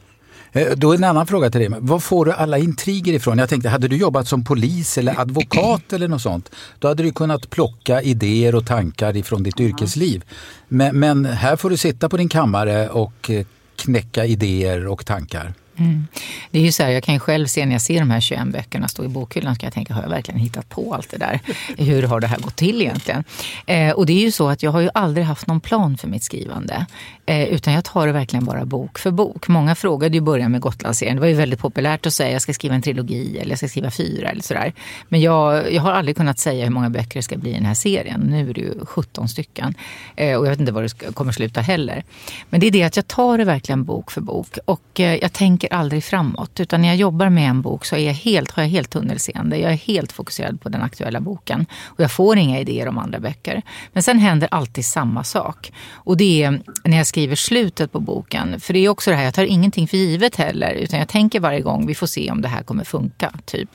Eh, 0.52 0.69
då 0.76 0.93
är 0.93 0.97
en 0.97 1.05
annan 1.05 1.26
fråga 1.26 1.50
till 1.50 1.61
dig. 1.61 1.69
Var 1.81 1.99
får 1.99 2.25
du 2.25 2.32
alla 2.32 2.59
intriger 2.59 3.12
ifrån? 3.12 3.38
Jag 3.38 3.49
tänkte, 3.49 3.69
hade 3.69 3.88
du 3.88 3.97
jobbat 3.97 4.28
som 4.28 4.45
polis 4.45 4.99
eller 4.99 5.21
advokat 5.21 5.92
eller 5.92 6.09
något 6.09 6.23
sånt, 6.23 6.50
då 6.78 6.88
hade 6.88 7.02
du 7.02 7.12
kunnat 7.12 7.50
plocka 7.50 8.02
idéer 8.02 8.54
och 8.54 8.66
tankar 8.66 9.16
ifrån 9.16 9.42
ditt 9.42 9.61
yrkesliv. 9.61 10.25
Men, 10.69 10.99
men 10.99 11.25
här 11.25 11.57
får 11.57 11.71
du 11.71 11.76
sitta 11.76 12.09
på 12.09 12.16
din 12.16 12.28
kammare 12.28 12.88
och 12.88 13.30
eh, 13.30 13.47
knäcka 13.76 14.25
idéer 14.25 14.87
och 14.87 15.07
tankar. 15.07 15.54
Mm. 15.77 16.07
Det 16.50 16.59
är 16.59 16.62
ju 16.62 16.73
så 16.73 16.83
här, 16.83 16.91
jag 16.91 17.03
kan 17.03 17.15
ju 17.15 17.21
själv 17.21 17.47
se 17.47 17.67
när 17.67 17.73
jag 17.73 17.83
ser 17.83 17.99
de 17.99 18.11
här 18.11 18.21
21 18.21 18.47
böckerna 18.53 18.89
stå 18.89 19.05
i 19.05 19.09
bokhyllan, 19.09 19.55
så 19.55 19.61
kan 19.61 19.67
jag 19.67 19.75
tänka, 19.75 19.95
har 19.95 20.03
jag 20.03 20.11
verkligen 20.11 20.41
hittat 20.41 20.69
på 20.69 20.95
allt 20.95 21.11
det 21.11 21.17
där? 21.17 21.41
Hur 21.77 22.03
har 22.03 22.21
det 22.21 22.27
här 22.27 22.39
gått 22.39 22.57
till 22.57 22.83
egentligen? 22.83 23.25
Eh, 23.67 23.91
och 23.91 24.07
det 24.07 24.12
är 24.12 24.21
ju 24.21 24.31
så 24.31 24.49
att 24.49 24.62
jag 24.62 24.71
har 24.71 24.81
ju 24.81 24.91
aldrig 24.95 25.27
haft 25.27 25.47
någon 25.47 25.61
plan 25.61 25.97
för 25.97 26.09
mitt 26.09 26.23
skrivande. 26.23 26.87
Eh, 27.27 27.45
utan 27.45 27.75
jag 27.75 27.85
tar 27.85 28.07
det 28.07 28.12
verkligen 28.12 28.45
bara 28.45 28.65
bok 28.65 28.99
för 28.99 29.11
bok. 29.11 29.49
Många 29.49 29.75
frågade 29.75 30.17
i 30.17 30.21
början 30.21 30.53
med 30.53 30.61
Gotlandsserien. 30.61 31.17
Det 31.17 31.21
var 31.21 31.29
ju 31.29 31.35
väldigt 31.35 31.61
populärt 31.61 32.07
att 32.07 32.12
säga 32.12 32.33
jag 32.33 32.43
ska 32.43 32.53
skriva 32.53 32.75
en 32.75 32.83
trilogi 32.83 33.39
eller 33.39 33.50
jag 33.50 33.59
ska 33.59 33.69
skriva 33.69 33.91
fyra 33.91 34.29
eller 34.29 34.43
sådär. 34.43 34.73
Men 35.09 35.21
jag, 35.21 35.73
jag 35.73 35.83
har 35.83 35.93
aldrig 35.93 36.17
kunnat 36.17 36.39
säga 36.39 36.65
hur 36.65 36.73
många 36.73 36.91
böcker 36.91 37.19
det 37.19 37.23
ska 37.23 37.37
bli 37.37 37.50
i 37.50 37.55
den 37.55 37.67
här 37.67 37.75
serien. 37.75 38.21
Nu 38.21 38.50
är 38.50 38.55
det 38.55 38.61
ju 38.61 38.85
17 38.85 39.29
stycken. 39.29 39.75
Eh, 40.17 40.37
och 40.37 40.47
jag 40.47 40.50
vet 40.50 40.61
inte 40.61 40.73
var 40.73 40.83
det 40.83 41.15
kommer 41.15 41.33
sluta 41.33 41.61
heller. 41.61 42.05
Men 42.49 42.61
det 42.61 42.67
är 42.67 42.71
det 42.71 42.83
att 42.83 42.97
jag 42.97 43.09
tar 43.09 43.39
det 43.39 43.45
verkligen 43.45 43.85
bok 43.85 44.11
för 44.11 44.21
bok. 44.21 44.59
Och 44.65 45.00
eh, 45.00 45.15
jag 45.17 45.33
tänker 45.33 45.70
tänker 45.71 45.81
aldrig 45.81 46.05
framåt. 46.05 46.61
Utan 46.61 46.81
när 46.81 46.89
jag 46.89 46.97
jobbar 46.97 47.31
med 47.31 47.50
en 47.50 47.62
bok 47.62 47.85
så 47.85 47.97
är 47.97 48.07
jag 48.07 48.15
helt, 48.15 48.50
har 48.50 48.62
jag 48.62 48.71
helt 48.71 48.91
tunnelseende. 48.91 49.57
Jag 49.57 49.73
är 49.73 49.77
helt 49.77 50.12
fokuserad 50.12 50.61
på 50.61 50.69
den 50.69 50.83
aktuella 50.83 51.21
boken. 51.21 51.67
Och 51.97 52.00
jag 52.00 52.11
får 52.11 52.39
inga 52.39 52.61
idéer 52.61 52.89
om 52.89 52.99
andra 52.99 53.21
böcker. 53.21 53.62
Men 53.93 54.03
sen 54.03 54.19
händer 54.19 54.49
alltid 54.50 54.85
samma 54.85 55.25
sak. 55.25 55.73
Och 56.07 56.17
det 56.17 56.43
är 56.43 56.62
när 56.85 56.97
jag 56.97 57.07
skriver 57.07 57.37
slutet 57.37 57.93
på 57.93 58.00
boken. 58.00 58.61
För 58.61 58.75
det 58.75 58.79
är 58.79 58.89
också 58.89 59.11
det 59.11 59.17
här, 59.17 59.25
jag 59.25 59.35
tar 59.35 59.45
ingenting 59.45 59.89
för 59.89 59.97
givet 59.97 60.37
heller. 60.37 60.73
Utan 60.73 60.99
jag 60.99 61.09
tänker 61.09 61.41
varje 61.41 61.61
gång, 61.61 61.87
vi 61.87 61.95
får 61.95 62.07
se 62.07 62.31
om 62.31 62.43
det 62.43 62.49
här 62.49 62.62
kommer 62.62 62.85
funka. 62.85 63.31
typ. 63.45 63.71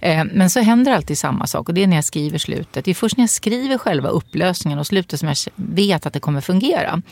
Eh, 0.00 0.24
men 0.32 0.50
så 0.50 0.60
händer 0.60 0.92
alltid 0.92 1.18
samma 1.18 1.46
sak. 1.46 1.68
Och 1.68 1.74
det 1.74 1.82
är 1.82 1.86
när 1.86 1.96
jag 1.96 2.04
skriver 2.04 2.38
slutet. 2.38 2.84
Det 2.84 2.90
är 2.90 2.94
först 2.94 3.16
när 3.16 3.22
jag 3.22 3.30
skriver 3.30 3.78
själva 3.78 4.08
upplösningen 4.08 4.78
och 4.78 4.86
slutet 4.86 5.20
som 5.20 5.28
jag 5.28 5.36
vet 5.56 6.06
att 6.06 6.12
det 6.12 6.20
kommer 6.20 6.40
fungera. 6.40 7.02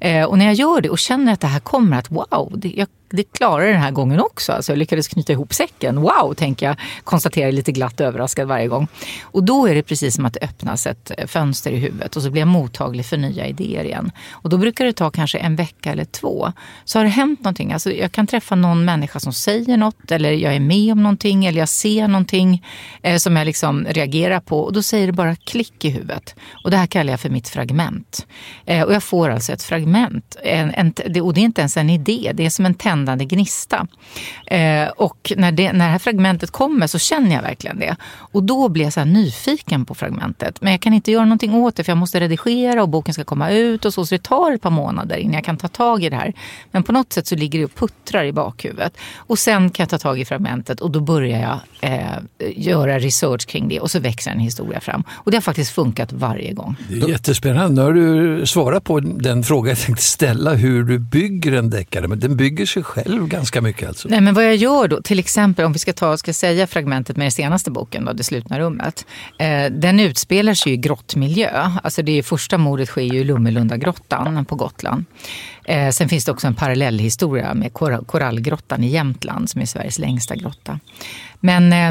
Eh, 0.00 0.24
och 0.24 0.38
när 0.38 0.44
jag 0.44 0.54
gör 0.54 0.80
det 0.80 0.90
och 0.90 0.98
känner 0.98 1.32
att 1.32 1.40
det 1.40 1.46
här 1.46 1.60
kommer 1.60 1.96
att 1.98 2.10
wow, 2.10 2.52
det, 2.56 2.72
jag 2.76 2.88
det 3.10 3.32
klarar 3.32 3.64
jag 3.64 3.74
den 3.74 3.82
här 3.82 3.90
gången 3.90 4.20
också. 4.20 4.52
Alltså 4.52 4.72
jag 4.72 4.78
lyckades 4.78 5.08
knyta 5.08 5.32
ihop 5.32 5.54
säcken. 5.54 6.00
Wow, 6.00 6.34
tänker 6.34 6.66
jag. 6.66 6.76
Konstaterar 7.04 7.52
lite 7.52 7.72
glatt 7.72 8.00
överraskad 8.00 8.48
varje 8.48 8.68
gång. 8.68 8.88
Och 9.22 9.44
då 9.44 9.66
är 9.66 9.74
det 9.74 9.82
precis 9.82 10.14
som 10.14 10.24
att 10.24 10.32
det 10.32 10.40
öppnas 10.42 10.86
ett 10.86 11.10
eh, 11.18 11.26
fönster 11.26 11.70
i 11.70 11.76
huvudet 11.76 12.16
och 12.16 12.22
så 12.22 12.30
blir 12.30 12.42
jag 12.42 12.48
mottaglig 12.48 13.06
för 13.06 13.16
nya 13.16 13.46
idéer 13.46 13.84
igen. 13.84 14.12
Och 14.30 14.50
då 14.50 14.58
brukar 14.58 14.84
det 14.84 14.92
ta 14.92 15.10
kanske 15.10 15.38
en 15.38 15.56
vecka 15.56 15.92
eller 15.92 16.04
två. 16.04 16.52
Så 16.84 16.98
har 16.98 17.04
det 17.04 17.10
hänt 17.10 17.40
någonting. 17.40 17.72
Alltså 17.72 17.92
jag 17.92 18.12
kan 18.12 18.26
träffa 18.26 18.54
någon 18.54 18.84
människa 18.84 19.20
som 19.20 19.32
säger 19.32 19.76
något 19.76 20.10
eller 20.10 20.32
jag 20.32 20.54
är 20.54 20.60
med 20.60 20.92
om 20.92 21.02
någonting 21.02 21.46
eller 21.46 21.58
jag 21.58 21.68
ser 21.68 22.08
någonting 22.08 22.64
eh, 23.02 23.16
som 23.16 23.36
jag 23.36 23.44
liksom 23.44 23.84
reagerar 23.84 24.40
på 24.40 24.60
och 24.60 24.72
då 24.72 24.82
säger 24.82 25.06
det 25.06 25.12
bara 25.12 25.36
klick 25.36 25.84
i 25.84 25.90
huvudet. 25.90 26.34
Och 26.64 26.70
det 26.70 26.76
här 26.76 26.86
kallar 26.86 27.12
jag 27.12 27.20
för 27.20 27.30
mitt 27.30 27.48
fragment. 27.48 28.26
Eh, 28.66 28.82
och 28.82 28.94
jag 28.94 29.02
får 29.02 29.28
alltså 29.28 29.52
ett 29.52 29.62
fragment. 29.62 30.36
En, 30.42 30.70
en, 30.74 31.22
och 31.22 31.34
det 31.34 31.40
är 31.40 31.44
inte 31.44 31.60
ens 31.60 31.76
en 31.76 31.90
idé, 31.90 32.32
det 32.34 32.46
är 32.46 32.50
som 32.50 32.66
en 32.66 32.74
tändning 32.74 32.97
tändande 32.98 33.24
gnista. 33.24 33.86
Eh, 34.46 34.88
och 34.88 35.32
när 35.36 35.52
det, 35.52 35.72
när 35.72 35.84
det 35.84 35.92
här 35.92 35.98
fragmentet 35.98 36.50
kommer 36.50 36.86
så 36.86 36.98
känner 36.98 37.34
jag 37.34 37.42
verkligen 37.42 37.78
det. 37.78 37.96
Och 38.32 38.42
då 38.42 38.68
blir 38.68 38.84
jag 38.84 38.92
så 38.92 39.04
nyfiken 39.04 39.84
på 39.84 39.94
fragmentet. 39.94 40.60
Men 40.60 40.72
jag 40.72 40.80
kan 40.80 40.94
inte 40.94 41.10
göra 41.10 41.24
någonting 41.24 41.54
åt 41.54 41.76
det 41.76 41.84
för 41.84 41.90
jag 41.90 41.98
måste 41.98 42.20
redigera 42.20 42.82
och 42.82 42.88
boken 42.88 43.14
ska 43.14 43.24
komma 43.24 43.50
ut 43.50 43.84
och 43.84 43.94
så. 43.94 44.06
Så 44.06 44.14
det 44.14 44.22
tar 44.22 44.52
ett 44.52 44.62
par 44.62 44.70
månader 44.70 45.16
innan 45.16 45.34
jag 45.34 45.44
kan 45.44 45.56
ta 45.56 45.68
tag 45.68 46.04
i 46.04 46.08
det 46.08 46.16
här. 46.16 46.32
Men 46.70 46.82
på 46.82 46.92
något 46.92 47.12
sätt 47.12 47.26
så 47.26 47.36
ligger 47.36 47.58
det 47.58 47.64
och 47.64 47.74
puttrar 47.74 48.24
i 48.24 48.32
bakhuvudet. 48.32 48.96
Och 49.16 49.38
sen 49.38 49.70
kan 49.70 49.84
jag 49.84 49.90
ta 49.90 49.98
tag 49.98 50.20
i 50.20 50.24
fragmentet 50.24 50.80
och 50.80 50.90
då 50.90 51.00
börjar 51.00 51.40
jag 51.40 51.58
eh, 51.80 52.00
göra 52.56 52.98
research 52.98 53.46
kring 53.46 53.68
det 53.68 53.80
och 53.80 53.90
så 53.90 54.00
växer 54.00 54.30
en 54.30 54.40
historia 54.40 54.80
fram. 54.80 55.04
Och 55.10 55.30
det 55.30 55.36
har 55.36 55.42
faktiskt 55.42 55.70
funkat 55.70 56.12
varje 56.12 56.52
gång. 56.52 56.76
Det 56.88 56.96
är 56.96 57.08
jättespännande. 57.08 57.82
Nu 57.82 57.82
har 57.82 57.92
du 57.92 58.46
svarat 58.46 58.84
på 58.84 59.00
den 59.00 59.42
fråga 59.42 59.70
jag 59.70 59.78
tänkte 59.78 60.04
ställa, 60.04 60.54
hur 60.54 60.84
du 60.84 60.98
bygger 60.98 61.52
en 61.52 61.70
deckare. 61.70 62.08
Men 62.08 62.20
den 62.20 62.36
bygger 62.36 62.66
sig 62.66 62.82
själv 62.88 63.28
ganska 63.28 63.60
mycket 63.60 63.88
alltså? 63.88 64.08
Nej, 64.08 64.20
men 64.20 64.34
vad 64.34 64.44
jag 64.44 64.56
gör 64.56 64.88
då, 64.88 65.02
till 65.02 65.18
exempel 65.18 65.64
om 65.64 65.72
vi 65.72 65.78
ska 65.78 65.92
ta, 65.92 66.16
ska 66.16 66.32
säga 66.32 66.66
fragmentet 66.66 67.16
med 67.16 67.24
den 67.24 67.32
senaste 67.32 67.70
boken, 67.70 68.04
då, 68.04 68.12
Det 68.12 68.24
slutna 68.24 68.58
rummet. 68.58 69.06
Eh, 69.38 69.64
den 69.70 70.00
utspelar 70.00 70.54
sig 70.54 70.72
i 70.72 70.76
grottmiljö. 70.76 71.70
Alltså 71.82 72.02
det 72.02 72.18
är, 72.18 72.22
första 72.22 72.58
mordet 72.58 72.88
sker 72.88 73.02
ju 73.02 73.18
i 73.18 73.24
Lummelundagrottan 73.24 74.44
på 74.44 74.54
Gotland. 74.54 75.04
Eh, 75.64 75.90
sen 75.90 76.08
finns 76.08 76.24
det 76.24 76.32
också 76.32 76.46
en 76.46 76.54
parallellhistoria 76.54 77.54
med 77.54 77.72
kor 77.72 78.04
Korallgrottan 78.06 78.84
i 78.84 78.88
Jämtland 78.88 79.50
som 79.50 79.60
är 79.60 79.66
Sveriges 79.66 79.98
längsta 79.98 80.36
grotta. 80.36 80.80
Men 81.40 81.72
eh, 81.72 81.88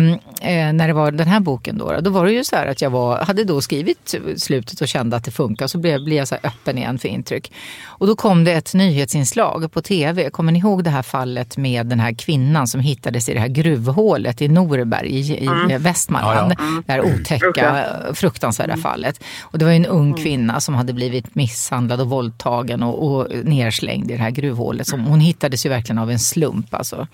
eh, 0.52 0.74
när 0.74 0.88
det 0.88 0.94
var 0.94 1.12
den 1.12 1.28
här 1.28 1.40
boken 1.40 1.78
då, 1.78 2.00
då 2.02 2.10
var 2.10 2.26
det 2.26 2.32
ju 2.32 2.44
så 2.44 2.56
här 2.56 2.68
att 2.68 2.82
jag 2.82 2.90
var, 2.90 3.26
hade 3.26 3.44
då 3.44 3.62
skrivit 3.62 4.16
slutet 4.38 4.82
och 4.82 4.88
kände 4.88 5.16
att 5.16 5.24
det 5.24 5.32
funkar. 5.32 5.68
Så 5.68 5.78
blev, 5.78 6.04
blev 6.04 6.18
jag 6.18 6.28
så 6.28 6.36
öppen 6.36 6.78
igen 6.78 7.00
för 7.00 7.08
intryck. 7.08 7.52
Och 7.86 8.08
då 8.08 8.16
kom 8.16 8.44
det 8.44 8.54
ett 8.54 8.74
nyhetsinslag 8.74 9.72
på 9.72 9.82
tv. 9.82 10.30
Kommer 10.30 10.52
ni 10.52 10.60
ihåg 10.60 10.84
det 10.84 10.90
här 10.90 11.02
fallet 11.02 11.58
med 11.58 11.86
den 11.86 12.00
här 12.00 12.14
kvinnan 12.14 12.68
som 12.68 12.82
hittades 12.82 13.30
i 13.30 13.34
det 13.34 13.40
här 13.40 13.48
gruvhålet 13.48 14.42
i 14.42 14.48
Norberg 14.48 15.10
i, 15.10 15.20
i 15.20 15.46
mm. 15.46 15.82
Västmanland? 15.82 16.54
Ja, 16.58 16.64
ja. 16.64 16.84
Det 16.86 16.92
här 16.92 17.02
otäcka, 17.02 17.86
fruktansvärda 18.14 18.74
mm. 18.74 18.84
fallet. 18.84 19.24
Och 19.42 19.58
det 19.58 19.66
var 19.66 19.72
en 19.72 19.86
ung 19.86 20.08
mm. 20.08 20.24
kvinna 20.24 20.60
som 20.60 20.76
hade 20.76 20.94
blivit 20.94 21.36
misshandlad 21.36 22.02
och 22.02 22.10
våldtagen 22.10 22.84
och, 22.84 23.12
och 23.12 23.28
nerslängd 23.44 24.12
i 24.12 24.14
det 24.14 24.24
här 24.24 24.32
gruvhålet. 24.32 24.88
Som, 24.88 25.06
hon 25.06 25.20
hittades 25.20 25.66
ju 25.66 25.70
verkligen 25.70 25.98
av 25.98 26.12
en 26.12 26.20
slump. 26.20 26.74
Alltså. 26.74 27.08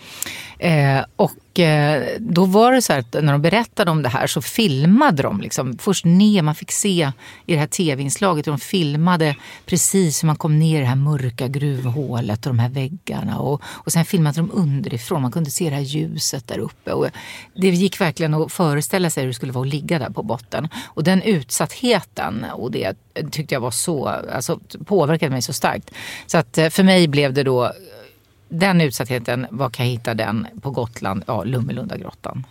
Eh, 0.60 1.06
och 1.16 1.32
och 1.54 1.60
eh, 1.60 2.18
då 2.20 2.46
var 2.46 2.72
det 2.72 2.82
så 2.82 2.94
att 2.94 3.14
när 3.14 3.32
de 3.32 3.42
berättade 3.42 3.92
om 3.92 4.04
det 4.04 4.10
här 4.10 4.28
så 4.28 4.42
filmade 4.42 5.24
de 5.24 5.42
liksom, 5.42 5.78
först 5.78 6.06
ner, 6.06 6.42
man 6.42 6.56
fick 6.56 6.72
se 6.72 7.12
i 7.46 7.54
det 7.54 7.60
här 7.60 7.68
tv-inslaget, 7.68 8.48
hur 8.48 8.52
de 8.52 8.60
filmade 8.60 9.36
precis 9.66 10.24
hur 10.24 10.28
man 10.28 10.36
kom 10.36 10.60
ner 10.60 10.78
i 10.78 10.80
det 10.80 10.88
här 10.88 10.96
mörka 10.96 11.48
gruvhålet 11.48 12.46
och 12.46 12.54
de 12.54 12.60
här 12.60 12.70
väggarna. 12.70 13.40
Och, 13.40 13.62
och 13.66 13.92
sen 13.92 14.06
filmade 14.06 14.36
de 14.36 14.52
underifrån, 14.54 15.22
man 15.22 15.32
kunde 15.32 15.52
se 15.52 15.70
det 15.70 15.76
här 15.76 15.82
ljuset 15.82 16.48
där 16.48 16.60
uppe. 16.60 16.94
Och 16.94 17.08
det 17.56 17.70
gick 17.70 18.02
verkligen 18.02 18.34
att 18.34 18.52
föreställa 18.52 19.10
sig 19.10 19.24
hur 19.24 19.28
det 19.28 19.34
skulle 19.34 19.52
vara 19.52 19.66
att 19.66 19.74
ligga 19.74 20.00
där 20.00 20.10
på 20.10 20.24
botten. 20.24 20.68
Och 20.86 21.04
den 21.04 21.22
utsattheten 21.22 22.46
och 22.54 22.72
det 22.72 22.98
tyckte 23.32 23.56
jag 23.56 23.62
var 23.62 23.72
så, 23.72 24.08
alltså 24.08 24.60
påverkade 24.86 25.32
mig 25.32 25.42
så 25.42 25.54
starkt. 25.54 25.92
Så 26.28 26.38
att 26.38 26.58
eh, 26.58 26.70
för 26.70 26.84
mig 26.84 27.08
blev 27.08 27.34
det 27.34 27.44
då 27.44 27.72
den 28.54 28.82
utsattheten, 28.82 29.48
var 29.50 29.70
kan 29.70 29.86
jag 29.86 29.92
hitta 29.94 30.14
den 30.14 30.48
på 30.62 30.72
Gotland? 30.72 31.24
Ja, 31.28 31.44
Lummelundagrottan. 31.44 32.46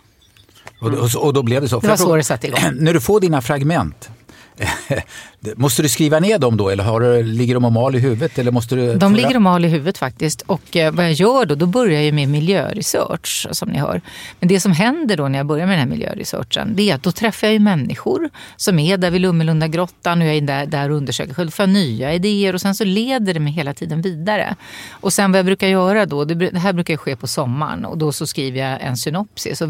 Och, 0.79 0.93
och, 0.93 1.25
och 1.25 1.33
då 1.33 1.43
blev 1.43 1.61
det 1.61 1.69
så. 1.69 1.79
Det 1.79 1.87
var 1.87 1.95
så 1.95 2.15
det 2.15 2.23
satte 2.23 2.47
igång. 2.47 2.59
När 2.73 2.93
du 2.93 3.01
får 3.01 3.19
dina 3.19 3.41
fragment, 3.41 4.09
Måste 5.55 5.81
du 5.81 5.89
skriva 5.89 6.19
ner 6.19 6.39
dem 6.39 6.57
då 6.57 6.69
eller 6.69 6.83
har 6.83 6.99
du, 6.99 7.23
ligger 7.23 7.53
de 7.53 7.65
och 7.65 7.71
mal 7.71 7.95
i 7.95 7.99
huvudet? 7.99 8.39
Eller 8.39 8.51
måste 8.51 8.75
du 8.75 8.95
de 8.95 9.15
ligger 9.15 9.35
och 9.35 9.41
mal 9.41 9.65
i 9.65 9.67
huvudet 9.67 9.97
faktiskt. 9.97 10.41
Och 10.41 10.77
eh, 10.77 10.93
vad 10.93 11.05
jag 11.05 11.13
gör 11.13 11.45
då, 11.45 11.55
då 11.55 11.65
börjar 11.65 12.01
jag 12.01 12.13
med 12.13 12.29
miljöresearch 12.29 13.47
som 13.51 13.69
ni 13.69 13.79
hör. 13.79 14.01
Men 14.39 14.49
det 14.49 14.59
som 14.59 14.71
händer 14.71 15.17
då 15.17 15.27
när 15.27 15.39
jag 15.39 15.45
börjar 15.45 15.65
med 15.65 15.73
den 15.73 15.79
här 15.79 15.95
miljöresearchen, 15.95 16.75
det 16.75 16.89
är 16.89 16.95
att 16.95 17.03
då 17.03 17.11
träffar 17.11 17.47
jag 17.47 17.53
ju 17.53 17.59
människor 17.59 18.29
som 18.55 18.79
är 18.79 18.97
där 18.97 19.11
vid 19.11 19.21
Lummelunda 19.21 19.67
grottan 19.67 20.21
och 20.21 20.27
jag 20.27 20.35
är 20.35 20.41
där, 20.41 20.65
där 20.65 20.89
och 20.89 20.97
undersöker. 20.97 21.33
Själv 21.33 21.49
får 21.49 21.67
nya 21.67 22.13
idéer 22.13 22.53
och 22.53 22.61
sen 22.61 22.75
så 22.75 22.83
leder 22.83 23.33
det 23.33 23.39
mig 23.39 23.53
hela 23.53 23.73
tiden 23.73 24.01
vidare. 24.01 24.55
Och 24.91 25.13
sen 25.13 25.31
vad 25.31 25.39
jag 25.39 25.45
brukar 25.45 25.67
göra 25.67 26.05
då, 26.05 26.25
det, 26.25 26.35
det 26.35 26.59
här 26.59 26.73
brukar 26.73 26.97
ske 26.97 27.15
på 27.15 27.27
sommaren 27.27 27.85
och 27.85 27.97
då 27.97 28.11
så 28.11 28.27
skriver 28.27 28.59
jag 28.59 28.81
en 28.81 28.97
synopsis. 28.97 29.61
Och, 29.61 29.69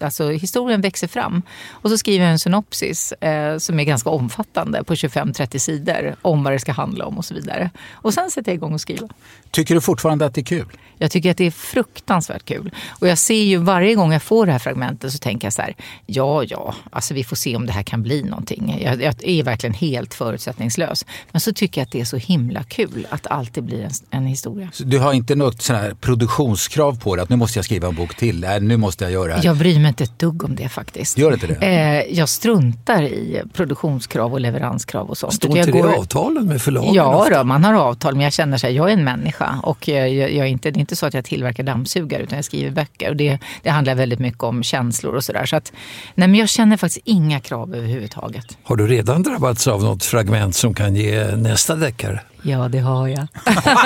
alltså 0.00 0.30
historien 0.30 0.80
växer 0.80 1.08
fram. 1.08 1.42
Och 1.70 1.90
så 1.90 1.98
skriver 1.98 2.24
jag 2.24 2.32
en 2.32 2.38
synopsis 2.38 3.12
eh, 3.12 3.58
som 3.58 3.80
är 3.80 3.84
ganska 3.84 4.10
omfattande 4.10 4.84
på 4.84 4.96
25-30 5.08 5.58
sidor 5.58 6.16
om 6.22 6.44
vad 6.44 6.52
det 6.52 6.58
ska 6.58 6.72
handla 6.72 7.06
om 7.06 7.18
och 7.18 7.24
så 7.24 7.34
vidare. 7.34 7.70
Och 7.92 8.14
sen 8.14 8.30
sätter 8.30 8.52
jag 8.52 8.56
igång 8.56 8.74
och 8.74 8.80
skriva. 8.80 9.08
Tycker 9.50 9.74
du 9.74 9.80
fortfarande 9.80 10.26
att 10.26 10.34
det 10.34 10.40
är 10.40 10.44
kul? 10.44 10.66
Jag 11.02 11.10
tycker 11.10 11.30
att 11.30 11.36
det 11.36 11.46
är 11.46 11.50
fruktansvärt 11.50 12.44
kul. 12.44 12.70
Och 12.88 13.08
jag 13.08 13.18
ser 13.18 13.42
ju 13.42 13.56
varje 13.56 13.94
gång 13.94 14.12
jag 14.12 14.22
får 14.22 14.46
det 14.46 14.52
här 14.52 14.58
fragmentet 14.58 15.12
så 15.12 15.18
tänker 15.18 15.46
jag 15.46 15.52
så 15.52 15.62
här, 15.62 15.74
ja, 16.06 16.44
ja, 16.44 16.74
alltså 16.90 17.14
vi 17.14 17.24
får 17.24 17.36
se 17.36 17.56
om 17.56 17.66
det 17.66 17.72
här 17.72 17.82
kan 17.82 18.02
bli 18.02 18.22
någonting. 18.22 18.80
Jag, 18.84 19.02
jag 19.02 19.14
är 19.24 19.42
verkligen 19.42 19.74
helt 19.74 20.14
förutsättningslös. 20.14 21.06
Men 21.30 21.40
så 21.40 21.52
tycker 21.52 21.80
jag 21.80 21.86
att 21.86 21.92
det 21.92 22.00
är 22.00 22.04
så 22.04 22.16
himla 22.16 22.62
kul 22.62 23.06
att 23.10 23.26
alltid 23.26 23.64
blir 23.64 23.82
en, 23.82 23.90
en 24.10 24.26
historia. 24.26 24.68
Så 24.72 24.84
du 24.84 24.98
har 24.98 25.12
inte 25.12 25.34
något 25.34 25.62
sån 25.62 25.76
här 25.76 25.94
produktionskrav 25.94 27.00
på 27.00 27.16
dig, 27.16 27.22
att 27.22 27.28
nu 27.28 27.36
måste 27.36 27.58
jag 27.58 27.64
skriva 27.64 27.88
en 27.88 27.94
bok 27.94 28.16
till, 28.16 28.44
äh, 28.44 28.60
nu 28.60 28.76
måste 28.76 29.04
jag 29.04 29.12
göra 29.12 29.26
det 29.26 29.34
här? 29.34 29.44
Jag 29.44 29.56
bryr 29.56 29.78
mig 29.78 29.88
inte 29.88 30.04
ett 30.04 30.18
dugg 30.18 30.44
om 30.44 30.56
det 30.56 30.68
faktiskt. 30.68 31.18
Gör 31.18 31.32
inte 31.32 31.46
det? 31.46 31.66
Eh, 31.66 32.18
jag 32.18 32.28
struntar 32.28 33.02
i 33.02 33.42
produktionskrav 33.52 34.32
och 34.32 34.40
leveranskrav 34.40 35.10
och 35.10 35.18
sånt. 35.18 35.34
Står 35.34 35.58
inte 35.58 35.72
det 35.72 35.78
i 35.78 35.82
avtalen 35.82 36.46
med 36.46 36.62
förlagen? 36.62 36.94
Ja, 36.94 37.26
då, 37.32 37.44
man 37.44 37.64
har 37.64 37.74
avtal, 37.74 38.14
men 38.14 38.22
jag 38.24 38.32
känner 38.32 38.56
att 38.56 38.72
jag 38.72 38.90
är 38.90 38.92
en 38.92 39.04
människa 39.04 39.39
och 39.62 39.88
jag, 39.88 40.32
jag 40.32 40.48
inte, 40.48 40.70
det 40.70 40.78
är 40.78 40.80
inte 40.80 40.96
så 40.96 41.06
att 41.06 41.14
jag 41.14 41.24
tillverkar 41.24 41.62
dammsugare 41.62 42.22
utan 42.22 42.36
jag 42.36 42.44
skriver 42.44 42.70
böcker. 42.70 43.10
Och 43.10 43.16
det, 43.16 43.38
det 43.62 43.70
handlar 43.70 43.94
väldigt 43.94 44.18
mycket 44.18 44.42
om 44.42 44.62
känslor 44.62 45.14
och 45.14 45.24
sådär. 45.24 45.46
Så 45.46 45.56
att, 45.56 45.72
nej, 46.14 46.28
men 46.28 46.40
jag 46.40 46.48
känner 46.48 46.76
faktiskt 46.76 47.06
inga 47.06 47.40
krav 47.40 47.74
överhuvudtaget. 47.74 48.58
Har 48.62 48.76
du 48.76 48.86
redan 48.86 49.22
drabbats 49.22 49.66
av 49.66 49.82
något 49.82 50.04
fragment 50.04 50.54
som 50.54 50.74
kan 50.74 50.96
ge 50.96 51.36
nästa 51.36 51.74
deckare? 51.74 52.20
Ja, 52.42 52.68
det 52.68 52.78
har 52.78 53.08
jag. 53.08 53.20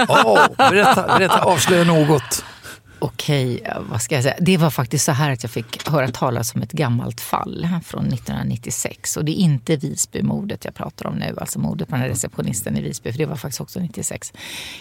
oh, 0.08 0.46
berätta, 0.56 1.18
berätta, 1.18 1.40
avslöja 1.42 1.84
något. 1.84 2.44
Okej, 2.98 3.66
vad 3.90 4.02
ska 4.02 4.14
jag 4.14 4.24
säga? 4.24 4.36
Det 4.40 4.56
var 4.56 4.70
faktiskt 4.70 5.04
så 5.04 5.12
här 5.12 5.30
att 5.30 5.42
jag 5.42 5.50
fick 5.50 5.88
höra 5.88 6.08
talas 6.08 6.54
om 6.54 6.62
ett 6.62 6.72
gammalt 6.72 7.20
fall 7.20 7.68
från 7.84 8.06
1996. 8.06 9.16
Och 9.16 9.24
det 9.24 9.32
är 9.32 9.34
inte 9.34 9.76
Visbymordet 9.76 10.64
jag 10.64 10.74
pratar 10.74 11.06
om 11.06 11.14
nu, 11.14 11.36
alltså 11.40 11.58
mordet 11.58 11.88
på 11.88 11.94
den 11.94 12.02
här 12.02 12.08
receptionisten 12.08 12.76
i 12.76 12.82
Visby, 12.82 13.12
för 13.12 13.18
det 13.18 13.26
var 13.26 13.36
faktiskt 13.36 13.60
också 13.60 13.80
96. 13.80 14.32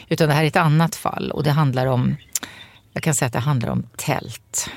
Utan 0.09 0.27
det 0.27 0.33
här 0.33 0.43
är 0.43 0.47
ett 0.47 0.55
annat 0.55 0.95
fall 0.95 1.31
och 1.31 1.43
det 1.43 1.51
handlar 1.51 1.85
om, 1.85 2.15
jag 2.93 3.03
kan 3.03 3.13
säga 3.13 3.27
att 3.27 3.33
det 3.33 3.39
handlar 3.39 3.69
om 3.69 3.83
tält. 3.95 4.69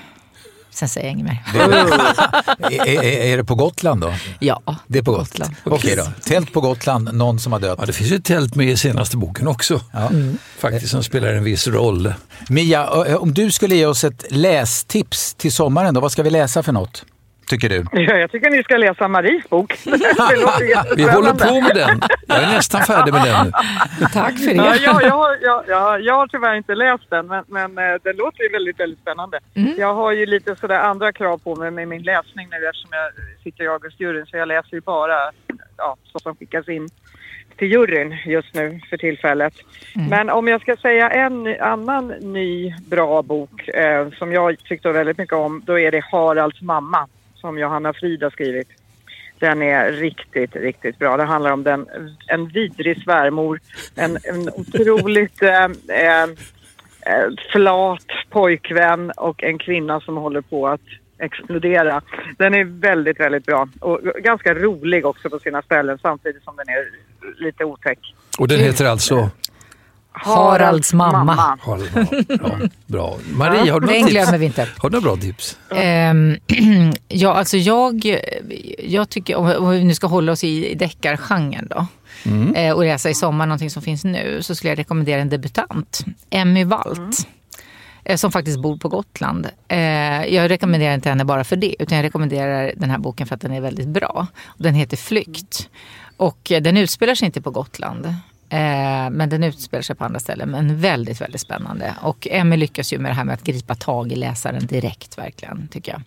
Sen 0.77 0.89
säger 0.89 1.07
jag 1.07 1.13
inget 1.13 1.27
mer. 1.27 1.43
är, 2.59 2.89
är, 2.89 3.03
är, 3.05 3.37
det 3.37 3.45
på 3.45 3.55
Gotland 3.55 4.01
då? 4.01 4.15
Ja, 4.39 4.63
det 4.87 4.99
är 4.99 5.03
på 5.03 5.13
Gotland. 5.13 5.55
Okej 5.65 5.77
okay 5.77 5.95
då. 5.95 6.07
Tält 6.25 6.53
på 6.53 6.61
Gotland, 6.61 7.15
någon 7.15 7.41
som 7.41 7.53
har 7.53 7.61
dött. 7.61 7.77
Ja, 7.81 7.87
det 7.87 7.93
finns 7.93 8.11
ju 8.11 8.17
ett 8.17 8.25
tält 8.25 8.55
med 8.55 8.71
i 8.71 8.77
senaste 8.77 9.17
boken 9.17 9.49
också. 9.49 9.81
Ja. 9.93 10.09
Mm. 10.09 10.39
Faktiskt 10.59 10.91
som 10.91 11.03
spelar 11.03 11.29
en 11.29 11.45
viss 11.45 11.67
roll. 11.67 12.15
Mia, 12.49 12.91
om 13.19 13.35
du 13.35 13.51
skulle 13.51 13.75
ge 13.77 13.87
oss 13.87 14.05
ett 14.05 14.25
lästips 14.31 15.35
till 15.35 15.53
sommaren, 15.53 15.95
då, 15.95 16.01
vad 16.01 16.13
ska 16.13 16.23
vi 16.23 16.31
läsa 16.31 16.63
för 16.63 16.73
något? 16.73 17.05
Tycker 17.47 17.69
du? 17.69 17.85
Ja, 17.93 18.17
jag 18.17 18.31
tycker 18.31 18.51
ni 18.51 18.63
ska 18.63 18.77
läsa 18.77 19.09
Maries 19.09 19.49
bok. 19.49 19.73
Vi 20.97 21.03
håller 21.11 21.33
på 21.49 21.61
med 21.61 21.75
den. 21.75 22.01
Jag 22.27 22.43
är 22.43 22.47
nästan 22.47 22.81
färdig 22.83 23.13
med 23.13 23.23
den 23.25 23.47
nu. 23.47 24.07
Tack 24.13 24.39
för 24.39 24.55
Ja, 24.55 24.63
det. 24.73 24.77
jag, 24.83 25.03
jag, 25.03 25.11
har- 25.11 25.39
jag, 25.43 25.65
jag, 25.69 26.01
jag 26.01 26.15
har 26.15 26.27
tyvärr 26.27 26.55
inte 26.55 26.75
läst 26.75 27.11
den, 27.11 27.27
men, 27.27 27.45
men 27.49 27.79
eh, 27.79 27.95
det 28.03 28.13
låter 28.13 28.43
ju 28.43 28.49
väldigt, 28.49 28.81
väldigt 28.81 28.99
spännande. 29.01 29.39
Jag 29.79 29.95
har 29.95 30.13
ju 30.13 30.27
lite 30.27 30.57
sådär 30.57 30.79
andra 30.81 31.13
krav 31.13 31.39
på 31.39 31.55
mig 31.57 31.71
med 31.71 31.89
min 31.89 32.03
läsning 32.03 32.49
nu 32.51 32.67
eftersom 32.67 32.91
jag 32.93 33.13
sitter 33.45 33.65
i 33.65 33.69
Augustjuryn, 33.69 34.27
så 34.27 34.37
jag 34.37 34.49
läser 34.49 34.75
ju 34.75 34.81
bara 34.81 35.19
ja, 35.77 35.97
så 36.13 36.19
som 36.19 36.37
skickas 36.37 36.69
in 36.69 36.89
till 37.59 37.73
juryn 37.73 38.17
just 38.27 38.55
nu 38.55 38.81
för 38.91 38.97
tillfället. 38.97 39.55
Men 40.11 40.31
om 40.31 40.49
jag 40.49 40.61
ska 40.61 40.77
säga 40.77 41.11
en 41.11 41.57
annan 41.61 42.09
ny 42.09 42.75
bra 42.91 43.23
bok 43.23 43.69
eh, 43.69 44.09
som 44.19 44.33
jag 44.33 44.59
tyckte 44.65 44.93
väldigt 44.93 45.19
mycket 45.19 45.35
om, 45.37 45.63
då 45.67 45.79
är 45.79 45.91
det 45.91 46.05
Haralds 46.13 46.61
mamma 46.63 47.07
som 47.41 47.59
Johanna 47.59 47.93
Frid 47.93 48.23
har 48.23 48.31
skrivit. 48.31 48.69
Den 49.39 49.63
är 49.63 49.93
riktigt, 49.93 50.57
riktigt 50.57 50.99
bra. 50.99 51.17
Det 51.17 51.25
handlar 51.25 51.53
om 51.53 51.63
den, 51.63 51.87
en 52.27 52.49
vidrig 52.49 53.03
svärmor, 53.03 53.61
en, 53.95 54.19
en 54.25 54.49
otroligt 54.49 55.43
eh, 55.43 55.65
eh, 55.89 56.23
eh, 56.23 57.29
flat 57.53 58.07
pojkvän 58.31 59.11
och 59.11 59.43
en 59.43 59.59
kvinna 59.59 60.01
som 60.01 60.17
håller 60.17 60.41
på 60.41 60.69
att 60.69 60.81
explodera. 61.19 62.03
Den 62.39 62.55
är 62.55 62.65
väldigt, 62.65 63.21
väldigt 63.21 63.47
bra 63.47 63.69
och 63.81 64.01
ganska 64.03 64.55
rolig 64.55 65.07
också 65.07 65.31
på 65.31 65.39
sina 65.39 65.63
ställen 65.63 65.99
samtidigt 66.03 66.45
som 66.45 66.57
den 66.57 66.69
är 66.69 66.85
lite 67.45 67.65
otäck. 67.65 67.99
Och 68.39 68.49
den 68.49 68.61
heter 68.61 68.85
alltså? 68.85 69.31
Haralds 70.17 70.93
mamma. 70.93 71.57
Harald, 71.61 71.91
ja, 72.29 72.69
bra. 72.87 73.17
Marie, 73.35 73.73
har 73.73 73.81
du 73.81 73.87
Den 73.87 74.07
glömmer 74.07 74.27
tips? 74.33 74.41
vi 74.41 74.45
inte. 74.47 74.69
Har 74.79 74.91
du 74.91 74.97
några 75.01 75.05
bra 75.15 75.17
tips? 75.23 75.59
Ehm, 75.71 76.37
ja, 77.09 77.35
alltså 77.35 77.57
jag, 77.57 78.17
jag 78.79 79.09
tycker, 79.09 79.37
om 79.59 79.71
vi 79.71 79.85
nu 79.85 79.95
ska 79.95 80.07
hålla 80.07 80.33
oss 80.33 80.45
i 80.45 80.75
deckargenren 80.75 81.69
då. 81.71 81.87
eh, 82.57 82.73
och 82.73 82.85
läsa 82.85 83.11
i 83.11 83.15
sommar 83.15 83.47
någonting 83.47 83.71
som 83.71 83.83
finns 83.83 84.05
nu 84.05 84.39
så 84.43 84.55
skulle 84.55 84.71
jag 84.71 84.79
rekommendera 84.79 85.21
en 85.21 85.29
debutant. 85.29 86.05
Emmy 86.31 86.65
Walt. 86.65 87.29
eh, 88.05 88.17
Som 88.17 88.33
faktiskt 88.33 88.61
bor 88.61 88.77
på 88.79 88.89
Gotland. 88.89 89.47
Eh, 89.69 89.79
Jag 90.35 90.51
rekommenderar 90.51 90.95
inte 90.95 91.09
henne 91.09 91.25
bara 91.25 91.45
för 91.45 91.57
det. 91.57 91.77
Utan 91.79 91.97
jag 91.97 92.05
rekommenderar 92.05 92.73
den 92.77 92.91
här 92.91 92.99
boken 92.99 93.27
för 93.27 93.35
att 93.35 93.41
den 93.41 93.53
är 93.53 93.61
väldigt 93.61 93.89
bra. 93.89 94.27
Den 94.59 94.75
heter 94.75 94.97
Flykt. 94.97 95.69
Och 96.17 96.39
den 96.61 96.77
utspelar 96.77 97.15
sig 97.15 97.27
inte 97.27 97.41
på 97.43 97.51
Gotland. 97.51 98.15
Eh, 98.51 99.11
Men 99.11 99.29
den 99.29 99.45
utspelar 99.45 99.83
sig 99.83 99.97
på 99.97 100.05
andra 100.05 100.21
ställen. 100.21 100.51
Men 100.51 100.81
väldigt, 100.81 101.21
väldigt 101.21 101.41
spännande. 101.41 101.95
Och 102.03 102.27
Emmy 102.31 102.57
lyckas 102.57 102.93
ju 102.93 102.99
med 102.99 103.11
det 103.11 103.15
här 103.15 103.25
med 103.25 103.35
att 103.35 103.43
gripa 103.45 103.75
tag 103.75 104.13
i 104.13 104.17
läsaren 104.17 104.67
direkt 104.67 105.19
verkligen, 105.19 105.69
tycker 105.69 105.93
jag. 105.93 106.03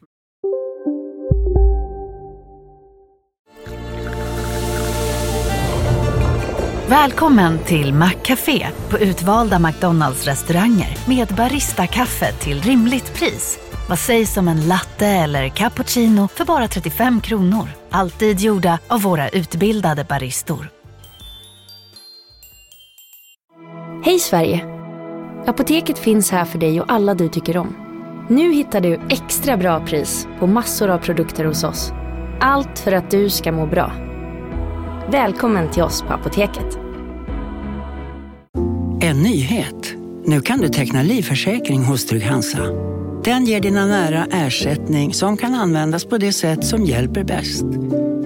Välkommen 6.89 7.59
till 7.59 7.93
Maccafé 7.93 8.67
på 8.89 8.99
utvalda 8.99 9.59
McDonalds 9.59 10.25
restauranger 10.25 10.97
med 11.07 11.27
Baristakaffe 11.27 12.31
till 12.31 12.61
rimligt 12.61 13.13
pris. 13.13 13.59
Vad 13.89 13.99
sägs 13.99 14.37
om 14.37 14.47
en 14.47 14.67
latte 14.67 15.07
eller 15.07 15.49
cappuccino 15.49 16.27
för 16.27 16.45
bara 16.45 16.67
35 16.67 17.21
kronor? 17.21 17.69
Alltid 17.91 18.39
gjorda 18.39 18.79
av 18.87 19.01
våra 19.01 19.29
utbildade 19.29 20.03
baristor. 20.03 20.69
Hej 24.03 24.19
Sverige! 24.19 24.65
Apoteket 25.47 25.99
finns 25.99 26.31
här 26.31 26.45
för 26.45 26.59
dig 26.59 26.81
och 26.81 26.91
alla 26.91 27.15
du 27.15 27.29
tycker 27.29 27.57
om. 27.57 27.75
Nu 28.29 28.53
hittar 28.53 28.81
du 28.81 28.99
extra 29.09 29.57
bra 29.57 29.85
pris 29.85 30.27
på 30.39 30.47
massor 30.47 30.89
av 30.89 30.97
produkter 30.97 31.45
hos 31.45 31.63
oss. 31.63 31.91
Allt 32.39 32.79
för 32.79 32.91
att 32.91 33.11
du 33.11 33.29
ska 33.29 33.51
må 33.51 33.65
bra. 33.65 33.91
Välkommen 35.11 35.71
till 35.71 35.83
oss 35.83 36.01
på 36.01 36.13
Apoteket. 36.13 36.79
En 39.01 39.21
nyhet. 39.21 39.95
Nu 40.25 40.41
kan 40.41 40.59
du 40.59 40.69
teckna 40.69 41.03
livförsäkring 41.03 41.83
hos 41.83 42.05
Trygg-Hansa. 42.05 42.63
Den 43.23 43.45
ger 43.45 43.61
dina 43.61 43.85
nära 43.85 44.25
ersättning 44.31 45.13
som 45.13 45.37
kan 45.37 45.55
användas 45.55 46.05
på 46.05 46.17
det 46.17 46.33
sätt 46.33 46.65
som 46.65 46.85
hjälper 46.85 47.23
bäst. 47.23 47.65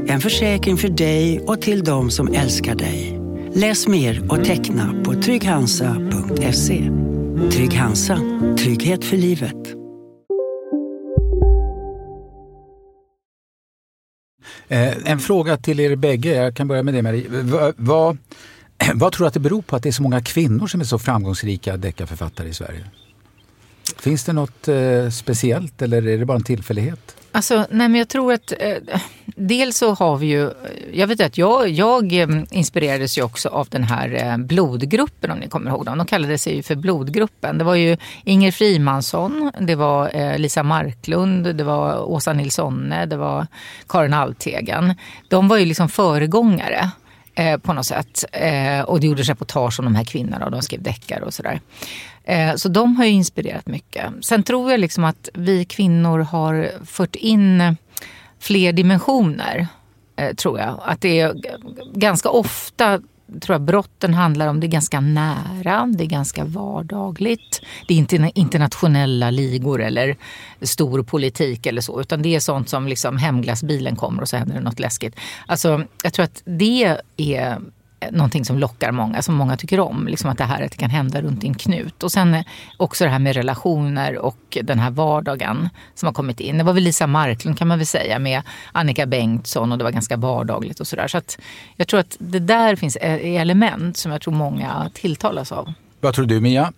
En 0.08 0.22
försäkring 0.22 0.78
för 0.78 0.90
dig 0.90 1.40
och 1.48 1.62
till 1.62 1.84
de 1.84 2.12
som 2.12 2.28
älskar 2.28 2.76
dig. 2.76 3.23
Läs 3.56 3.88
mer 3.88 4.32
och 4.32 4.46
teckna 4.46 5.04
på 5.04 5.14
trygghansa.se. 5.14 6.92
Trygg 7.52 7.74
Hansa. 7.74 8.20
Trygghet 8.58 9.06
för 9.06 9.18
livet. 9.18 9.56
Eh, 14.68 15.12
en 15.12 15.20
fråga 15.20 15.58
till 15.58 15.80
er 15.80 15.96
bägge, 15.96 16.36
jag 16.36 16.56
kan 16.56 16.68
börja 16.68 16.84
med 16.84 16.94
det 16.94 17.02
Marie. 17.02 17.28
Va, 17.30 17.74
vad, 17.78 18.18
vad 18.94 19.14
tror 19.14 19.24
du 19.24 19.28
att 19.28 19.34
det 19.34 19.40
beror 19.40 19.62
på 19.62 19.76
att 19.76 19.84
det 19.84 19.90
är 19.90 19.94
så 19.94 20.04
många 20.04 20.22
kvinnor 20.22 20.68
som 20.68 20.82
är 20.82 20.86
så 20.86 21.00
framgångsrika 21.00 21.78
deckarförfattare 21.78 22.48
i 22.48 22.54
Sverige? 22.54 22.86
Finns 24.00 24.24
det 24.24 24.34
något 24.34 24.68
eh, 24.68 25.10
speciellt 25.10 25.82
eller 25.82 26.08
är 26.08 26.18
det 26.18 26.26
bara 26.26 26.38
en 26.38 26.44
tillfällighet? 26.44 27.16
Alltså, 27.36 27.56
nej 27.70 27.90
men 27.90 27.96
jag 27.96 28.10
tror 28.10 28.34
att 28.34 28.54
eh, 28.60 29.00
dels 29.26 29.78
så 29.78 29.94
har 29.94 30.18
vi 30.18 30.28
ju, 30.28 30.44
eh, 30.44 30.52
jag 30.94 31.08
vet 31.08 31.22
att 31.22 31.38
jag, 31.38 31.70
jag 31.70 32.14
eh, 32.14 32.28
inspirerades 32.52 33.18
ju 33.18 33.22
också 33.22 33.50
av 33.50 33.68
den 33.70 33.84
här 33.84 34.24
eh, 34.24 34.38
blodgruppen 34.38 35.32
om 35.32 35.38
ni 35.38 35.48
kommer 35.48 35.72
ihåg 35.72 35.86
dem. 35.86 35.98
De 35.98 36.08
kallade 36.08 36.38
sig 36.38 36.56
ju 36.56 36.64
för 36.64 36.76
blodgruppen. 36.76 37.58
Det 37.58 37.64
var 37.64 37.76
ju 37.76 37.98
Inger 38.24 38.52
Frimansson, 38.52 39.52
det 39.60 39.76
var 39.76 40.16
eh, 40.16 40.38
Lisa 40.38 40.64
Marklund, 40.64 41.56
det 41.56 41.64
var 41.64 42.12
Åsa 42.12 42.34
Nilssonne, 42.34 43.06
det 43.06 43.18
var 43.18 43.48
Karin 43.88 44.14
Altegan. 44.14 44.94
De 45.28 45.48
var 45.48 45.58
ju 45.58 45.66
liksom 45.66 45.90
föregångare. 45.90 46.90
Eh, 47.36 47.58
på 47.58 47.74
något 47.74 47.86
sätt. 47.86 48.26
Eh, 48.32 48.82
och 48.82 49.00
det 49.00 49.08
gjordes 49.08 49.28
reportage 49.28 49.80
om 49.80 49.86
de 49.86 49.96
här 49.96 50.04
kvinnorna 50.04 50.46
och 50.46 50.52
de 50.52 50.62
skrev 50.62 50.82
deckare 50.82 51.24
och 51.24 51.34
sådär. 51.34 51.62
Eh, 52.24 52.56
så 52.56 52.70
de 52.70 52.96
har 52.96 53.06
ju 53.06 53.12
inspirerat 53.12 53.68
mycket. 53.68 54.06
Sen 54.22 54.44
tror 54.44 54.72
jag 54.72 54.80
liksom 54.80 55.04
att 55.04 55.30
vi 55.34 55.66
kvinnor 55.66 56.20
har 56.20 56.72
fört 56.86 57.16
in 57.16 57.78
fler 58.40 58.74
dimensioner. 58.74 59.68
Eh, 60.16 60.34
tror 60.36 60.60
jag. 60.60 60.80
Att 60.86 61.02
det 61.02 61.20
är 61.20 61.36
ganska 61.94 62.30
ofta 62.30 63.02
tror 63.42 63.54
jag 63.54 63.62
brotten 63.62 64.14
handlar 64.14 64.48
om, 64.48 64.60
det 64.60 64.68
är 64.68 64.70
ganska 64.70 65.00
nära, 65.00 65.88
det 65.98 66.04
är 66.04 66.08
ganska 66.08 66.46
vardagligt. 66.46 67.62
Det 67.88 67.94
är 67.94 67.98
inte 67.98 68.32
internationella 68.36 69.30
ligor 69.30 69.82
eller 69.82 70.18
stor 70.62 71.04
politik 71.04 71.66
eller 71.66 71.82
så, 71.82 72.02
utan 72.02 72.22
det 72.22 72.36
är 72.36 72.40
sånt 72.40 72.70
som 72.70 72.88
liksom 72.88 73.18
hemglassbilen 73.18 73.96
kommer 73.96 74.22
och 74.22 74.30
så 74.30 74.38
händer 74.38 74.56
det 74.56 74.62
något 74.62 74.80
läskigt. 74.80 75.16
Alltså, 75.46 75.84
jag 76.04 76.14
tror 76.14 76.24
att 76.24 76.42
det 76.46 76.98
är 77.18 77.62
någonting 78.12 78.46
som 78.46 78.60
lockar 78.60 78.92
många, 78.92 79.22
som 79.22 79.36
många 79.36 79.58
tycker 79.58 79.80
om. 79.80 80.08
Liksom 80.08 80.30
att 80.30 80.38
det 80.38 80.44
här 80.44 80.64
att 80.64 80.72
det 80.72 80.78
kan 80.78 80.90
hända 80.90 81.22
runt 81.22 81.44
en 81.44 81.54
knut. 81.54 82.04
Och 82.04 82.12
sen 82.12 82.34
eh, 82.34 82.42
också 82.78 83.04
det 83.04 83.10
här 83.10 83.20
med 83.20 83.36
relationer 83.36 84.18
och 84.18 84.58
den 84.64 84.80
här 84.80 84.92
vardagen 84.92 85.70
som 85.94 86.08
har 86.08 86.14
kommit 86.14 86.40
in. 86.40 86.58
Det 86.58 86.64
var 86.64 86.74
väl 86.74 86.84
Lisa 86.84 87.08
Marklund 87.08 87.58
kan 87.58 87.68
man 87.68 87.78
väl 87.78 87.88
säga 87.88 88.20
med 88.20 88.42
Annika 88.72 89.06
Bengtsson 89.06 89.72
och 89.72 89.78
det 89.78 89.84
var 89.84 89.92
ganska 89.92 90.18
vardagligt 90.18 90.80
och 90.80 90.88
sådär. 90.88 91.08
Så 91.08 91.18
att 91.18 91.40
jag 91.76 91.88
tror 91.88 92.00
att 92.00 92.18
det 92.20 92.40
där 92.40 92.76
finns 92.76 92.98
e- 93.02 93.38
element 93.38 93.98
som 93.98 94.12
jag 94.12 94.22
tror 94.22 94.34
många 94.34 94.90
tilltalas 94.94 95.52
av. 95.52 95.74
Vad 96.00 96.14
tror 96.14 96.26
du 96.26 96.42
Mia? 96.42 96.74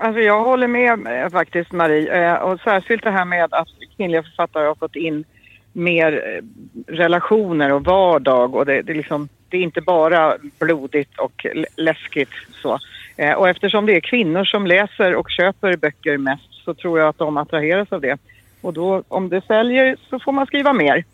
Alltså 0.00 0.20
jag 0.20 0.44
håller 0.44 0.68
med 0.68 1.22
eh, 1.24 1.30
faktiskt 1.30 1.72
Marie 1.72 2.32
eh, 2.32 2.34
och 2.34 2.60
särskilt 2.60 3.04
det 3.04 3.10
här 3.10 3.24
med 3.24 3.54
att 3.54 3.68
kvinnliga 3.96 4.22
författare 4.22 4.66
har 4.66 4.74
fått 4.74 4.96
in 4.96 5.24
mer 5.72 6.12
eh, 6.12 6.92
relationer 6.92 7.72
och 7.72 7.84
vardag 7.84 8.54
och 8.54 8.66
det, 8.66 8.82
det, 8.82 8.92
är 8.92 8.96
liksom, 8.96 9.28
det 9.52 9.58
är 9.58 9.62
inte 9.62 9.80
bara 9.80 10.36
blodigt 10.58 11.18
och 11.18 11.46
läskigt 11.76 12.28
så. 12.62 12.78
Eh, 13.16 13.32
Och 13.32 13.48
eftersom 13.48 13.86
det 13.86 13.96
är 13.96 14.00
kvinnor 14.00 14.44
som 14.44 14.66
läser 14.66 15.14
och 15.14 15.30
köper 15.30 15.76
böcker 15.76 16.18
mest 16.18 16.48
så 16.64 16.74
tror 16.74 16.98
jag 16.98 17.08
att 17.08 17.18
de 17.18 17.36
attraheras 17.36 17.92
av 17.92 18.00
det. 18.00 18.18
Och 18.60 18.72
då 18.72 19.02
om 19.08 19.28
det 19.28 19.42
säljer 19.46 19.96
så 20.10 20.18
får 20.18 20.32
man 20.32 20.46
skriva 20.46 20.72
mer. 20.72 21.04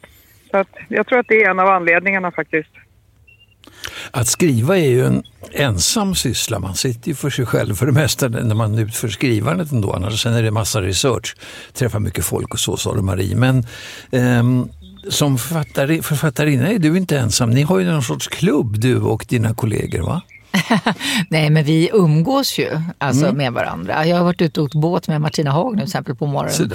Så 0.51 0.57
att 0.57 0.69
jag 0.89 1.07
tror 1.07 1.19
att 1.19 1.29
det 1.29 1.43
är 1.43 1.51
en 1.51 1.61
av 1.61 1.69
anledningarna 1.69 2.31
faktiskt. 2.31 2.71
Att 4.11 4.27
skriva 4.27 4.79
är 4.79 4.91
ju 4.91 5.07
en 5.07 5.23
ensam 5.53 6.15
syssla. 6.15 6.59
Man 6.59 6.75
sitter 6.75 7.09
ju 7.09 7.15
för 7.15 7.31
sig 7.31 7.47
själv 7.47 7.75
för 7.75 7.87
det 7.87 7.93
mesta 7.93 8.29
när 8.29 8.55
man 8.55 8.79
utför 8.79 9.09
skrivandet 9.09 9.73
ändå. 9.73 9.93
Annars 9.93 10.23
sen 10.23 10.35
är 10.35 10.43
det 10.43 10.51
massa 10.51 10.83
research, 10.83 11.37
träffar 11.73 12.01
mycket 12.01 12.25
folk 12.25 12.55
och 12.55 12.61
så 12.61 12.77
sa 12.77 12.95
du 12.95 13.03
Marie. 13.03 13.37
Men 13.37 13.65
ehm, 14.13 14.69
som 15.09 15.39
författare, 15.39 16.03
författarinna 16.03 16.69
är 16.69 16.79
du 16.79 16.97
inte 16.97 17.19
ensam. 17.19 17.51
Ni 17.51 17.63
har 17.63 17.79
ju 17.79 17.85
någon 17.85 18.03
sorts 18.03 18.29
klubb 18.29 18.81
du 18.81 19.01
och 19.01 19.25
dina 19.29 19.55
kollegor 19.55 20.03
va? 20.03 20.23
Nej, 21.29 21.51
men 21.51 21.65
vi 21.65 21.91
umgås 21.93 22.59
ju 22.59 22.69
alltså, 22.99 23.25
Mm. 23.25 23.37
med 23.37 23.53
varandra. 23.53 24.07
Jag 24.07 24.17
har 24.17 24.25
varit 24.25 24.43
ute 24.43 24.61
och 24.61 24.65
åkt 24.67 24.75
båt 24.75 25.09
med 25.09 25.21
Martina 25.21 25.51
Haag 25.51 25.73
nu 25.73 25.79
till 25.79 25.85
exempel 25.89 26.15
på 26.15 26.27
morgonen. 26.27 26.73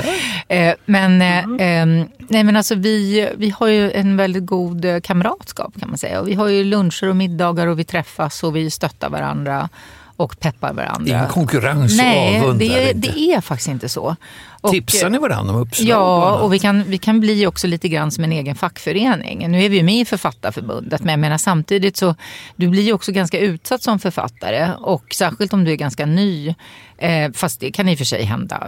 Eh, 0.48 0.74
men, 0.86 1.22
eh, 1.22 1.38
eh, 1.38 1.86
nej, 2.30 2.44
men 2.44 2.56
alltså, 2.56 2.76
vi, 2.76 3.30
vi 3.38 3.50
har 3.50 3.68
ju 3.68 3.92
en 3.92 4.18
väldigt 4.18 4.46
god 4.46 4.86
eh, 4.86 5.00
kamratskap 5.00 5.80
kan 5.80 5.90
man 5.90 5.98
säga. 5.98 6.22
Och 6.22 6.28
vi 6.28 6.34
har 6.34 6.48
ju 6.48 6.64
luncher 6.64 7.10
och 7.10 7.16
middagar 7.16 7.68
och 7.68 7.80
vi 7.80 7.84
träffas 7.84 8.44
och 8.44 8.56
vi 8.56 8.72
stöttar 8.72 9.10
varandra. 9.10 9.70
Och 10.18 10.40
peppar 10.40 10.74
varandra. 10.74 11.16
Ingen 11.18 11.28
konkurrens 11.28 11.98
Nej, 11.98 12.42
och 12.42 12.56
det, 12.56 12.66
inte. 12.66 12.94
det 12.94 13.20
är 13.34 13.42
faktiskt 13.42 13.68
inte 13.70 13.90
så. 13.90 14.16
Och- 14.62 14.72
Tipsar 14.72 15.10
ni 15.10 15.18
varandra 15.18 15.54
om 15.54 15.60
uppslag? 15.60 15.88
Ja, 15.88 16.36
och 16.40 16.54
vi 16.54 16.60
kan, 16.60 16.84
vi 16.84 16.98
kan 16.98 17.20
bli 17.20 17.48
också 17.48 17.68
lite 17.68 17.88
grann 17.90 18.12
som 18.12 18.24
en 18.24 18.32
egen 18.32 18.56
fackförening. 18.56 19.52
Nu 19.52 19.64
är 19.64 19.70
vi 19.70 19.78
ju 19.78 19.84
med 19.84 19.96
i 19.96 20.06
Författarförbundet, 20.06 21.02
men 21.02 21.12
jag 21.12 21.20
menar 21.20 21.38
samtidigt 21.38 21.98
så 21.98 22.16
du 22.56 22.68
blir 22.68 22.82
ju 22.84 22.94
också 22.94 23.12
ganska 23.12 23.40
utsatt 23.40 23.82
som 23.84 24.00
författare 24.00 24.70
och 24.80 25.04
särskilt 25.14 25.54
om 25.54 25.64
du 25.64 25.72
är 25.72 25.76
ganska 25.76 26.06
ny. 26.06 26.56
Eh, 26.98 27.32
fast 27.32 27.60
det 27.60 27.72
kan 27.72 27.90
i 27.90 27.94
och 27.94 27.98
för 27.98 28.06
sig 28.06 28.24
hända 28.24 28.68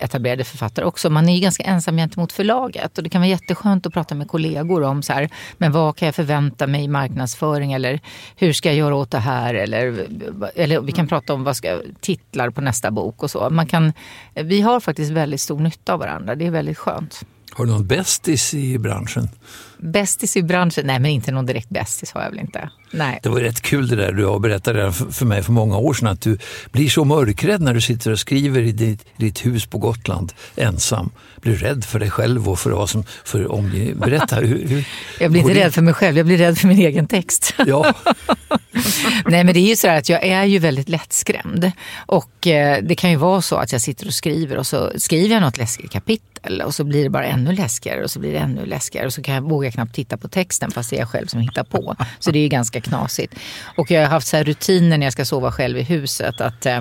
etablerade 0.00 0.44
författare 0.44 0.84
också. 0.86 1.10
Man 1.10 1.28
är 1.28 1.34
ju 1.34 1.40
ganska 1.40 1.62
ensam 1.62 1.96
gentemot 1.96 2.32
förlaget 2.32 2.98
och 2.98 3.04
det 3.04 3.10
kan 3.10 3.20
vara 3.20 3.28
jätteskönt 3.28 3.86
att 3.86 3.92
prata 3.92 4.14
med 4.14 4.28
kollegor 4.28 4.82
om 4.82 5.02
så 5.02 5.12
här, 5.12 5.28
men 5.58 5.72
vad 5.72 5.96
kan 5.96 6.06
jag 6.06 6.14
förvänta 6.14 6.66
mig 6.66 6.84
i 6.84 6.88
marknadsföring 6.88 7.72
eller 7.72 8.00
hur 8.36 8.52
ska 8.52 8.68
jag 8.68 8.76
göra 8.76 8.94
åt 8.96 9.10
det 9.10 9.18
här? 9.18 9.54
Eller, 9.54 10.06
eller 10.54 10.77
vi 10.80 10.92
kan 10.92 11.08
prata 11.08 11.34
om 11.34 11.44
vad 11.44 11.56
ska, 11.56 11.80
titlar 12.00 12.50
på 12.50 12.60
nästa 12.60 12.90
bok 12.90 13.22
och 13.22 13.30
så. 13.30 13.50
Man 13.50 13.66
kan, 13.66 13.92
vi 14.34 14.60
har 14.60 14.80
faktiskt 14.80 15.10
väldigt 15.10 15.40
stor 15.40 15.60
nytta 15.60 15.92
av 15.92 15.98
varandra. 15.98 16.34
Det 16.34 16.46
är 16.46 16.50
väldigt 16.50 16.78
skönt. 16.78 17.20
Har 17.52 17.64
du 17.66 17.70
någon 17.72 17.86
bästis 17.86 18.54
i 18.54 18.78
branschen? 18.78 19.28
Bästis 19.78 20.36
i 20.36 20.42
branschen? 20.42 20.86
Nej, 20.86 20.98
men 20.98 21.10
inte 21.10 21.32
någon 21.32 21.46
direkt 21.46 21.68
bästis 21.68 22.12
har 22.12 22.22
jag 22.22 22.30
väl 22.30 22.38
inte. 22.40 22.70
Nej. 22.90 23.20
Det 23.22 23.28
var 23.28 23.40
rätt 23.40 23.60
kul 23.60 23.88
det 23.88 23.96
där 23.96 24.12
du 24.12 24.24
har 24.26 24.38
berättat 24.38 24.74
redan 24.74 24.92
för 24.92 25.24
mig 25.24 25.42
för 25.42 25.52
många 25.52 25.76
år 25.76 25.94
sedan 25.94 26.08
att 26.08 26.20
du 26.20 26.38
blir 26.72 26.88
så 26.88 27.04
mörkrädd 27.04 27.60
när 27.62 27.74
du 27.74 27.80
sitter 27.80 28.10
och 28.12 28.18
skriver 28.18 28.60
i 28.62 28.72
ditt, 28.72 29.04
ditt 29.16 29.46
hus 29.46 29.66
på 29.66 29.78
Gotland 29.78 30.32
ensam. 30.56 31.10
Blir 31.40 31.54
rädd 31.56 31.84
för 31.84 31.98
dig 31.98 32.10
själv 32.10 32.48
och 32.48 32.58
för 32.58 32.70
vad 32.70 32.90
som 32.90 33.04
för 33.24 33.52
omgivningen. 33.52 33.98
Berätta. 33.98 34.36
Hur, 34.36 34.68
hur, 34.68 34.84
Jag 35.20 35.30
blir 35.32 35.40
inte 35.42 35.54
det- 35.54 35.64
rädd 35.64 35.74
för 35.74 35.82
mig 35.82 35.94
själv, 35.94 36.16
jag 36.16 36.26
blir 36.26 36.38
rädd 36.38 36.58
för 36.58 36.68
min 36.68 36.78
egen 36.78 37.06
text. 37.06 37.54
Ja. 37.66 37.94
Nej 39.26 39.44
men 39.44 39.54
det 39.54 39.60
är 39.60 39.68
ju 39.68 39.76
så 39.76 39.88
här 39.88 39.98
att 39.98 40.08
jag 40.08 40.24
är 40.24 40.44
ju 40.44 40.58
väldigt 40.58 40.88
lättskrämd. 40.88 41.72
Och 41.96 42.46
eh, 42.46 42.82
det 42.82 42.94
kan 42.94 43.10
ju 43.10 43.16
vara 43.16 43.42
så 43.42 43.56
att 43.56 43.72
jag 43.72 43.80
sitter 43.80 44.06
och 44.06 44.14
skriver 44.14 44.56
och 44.56 44.66
så 44.66 44.92
skriver 44.96 45.34
jag 45.34 45.42
något 45.42 45.58
läskigt 45.58 45.92
kapitel 45.92 46.62
och 46.62 46.74
så 46.74 46.84
blir 46.84 47.04
det 47.04 47.10
bara 47.10 47.26
ännu 47.26 47.52
läskigare 47.52 48.04
och 48.04 48.10
så 48.10 48.18
blir 48.18 48.32
det 48.32 48.38
ännu 48.38 48.66
läskigare 48.66 49.06
och 49.06 49.12
så 49.12 49.22
kan 49.22 49.34
jag, 49.34 49.42
vågar 49.42 49.66
jag 49.66 49.74
knappt 49.74 49.94
titta 49.94 50.16
på 50.16 50.28
texten 50.28 50.70
fast 50.70 50.90
det 50.90 50.96
är 50.96 51.00
jag 51.00 51.08
själv 51.08 51.26
som 51.26 51.40
hittar 51.40 51.64
på. 51.64 51.96
Så 52.18 52.30
det 52.30 52.38
är 52.38 52.42
ju 52.42 52.48
ganska 52.48 52.80
knasigt. 52.80 53.34
Och 53.76 53.90
jag 53.90 54.00
har 54.00 54.08
haft 54.08 54.26
så 54.26 54.36
här 54.36 54.44
rutiner 54.44 54.98
när 54.98 55.06
jag 55.06 55.12
ska 55.12 55.24
sova 55.24 55.52
själv 55.52 55.78
i 55.78 55.82
huset 55.82 56.40
att 56.40 56.66
eh, 56.66 56.80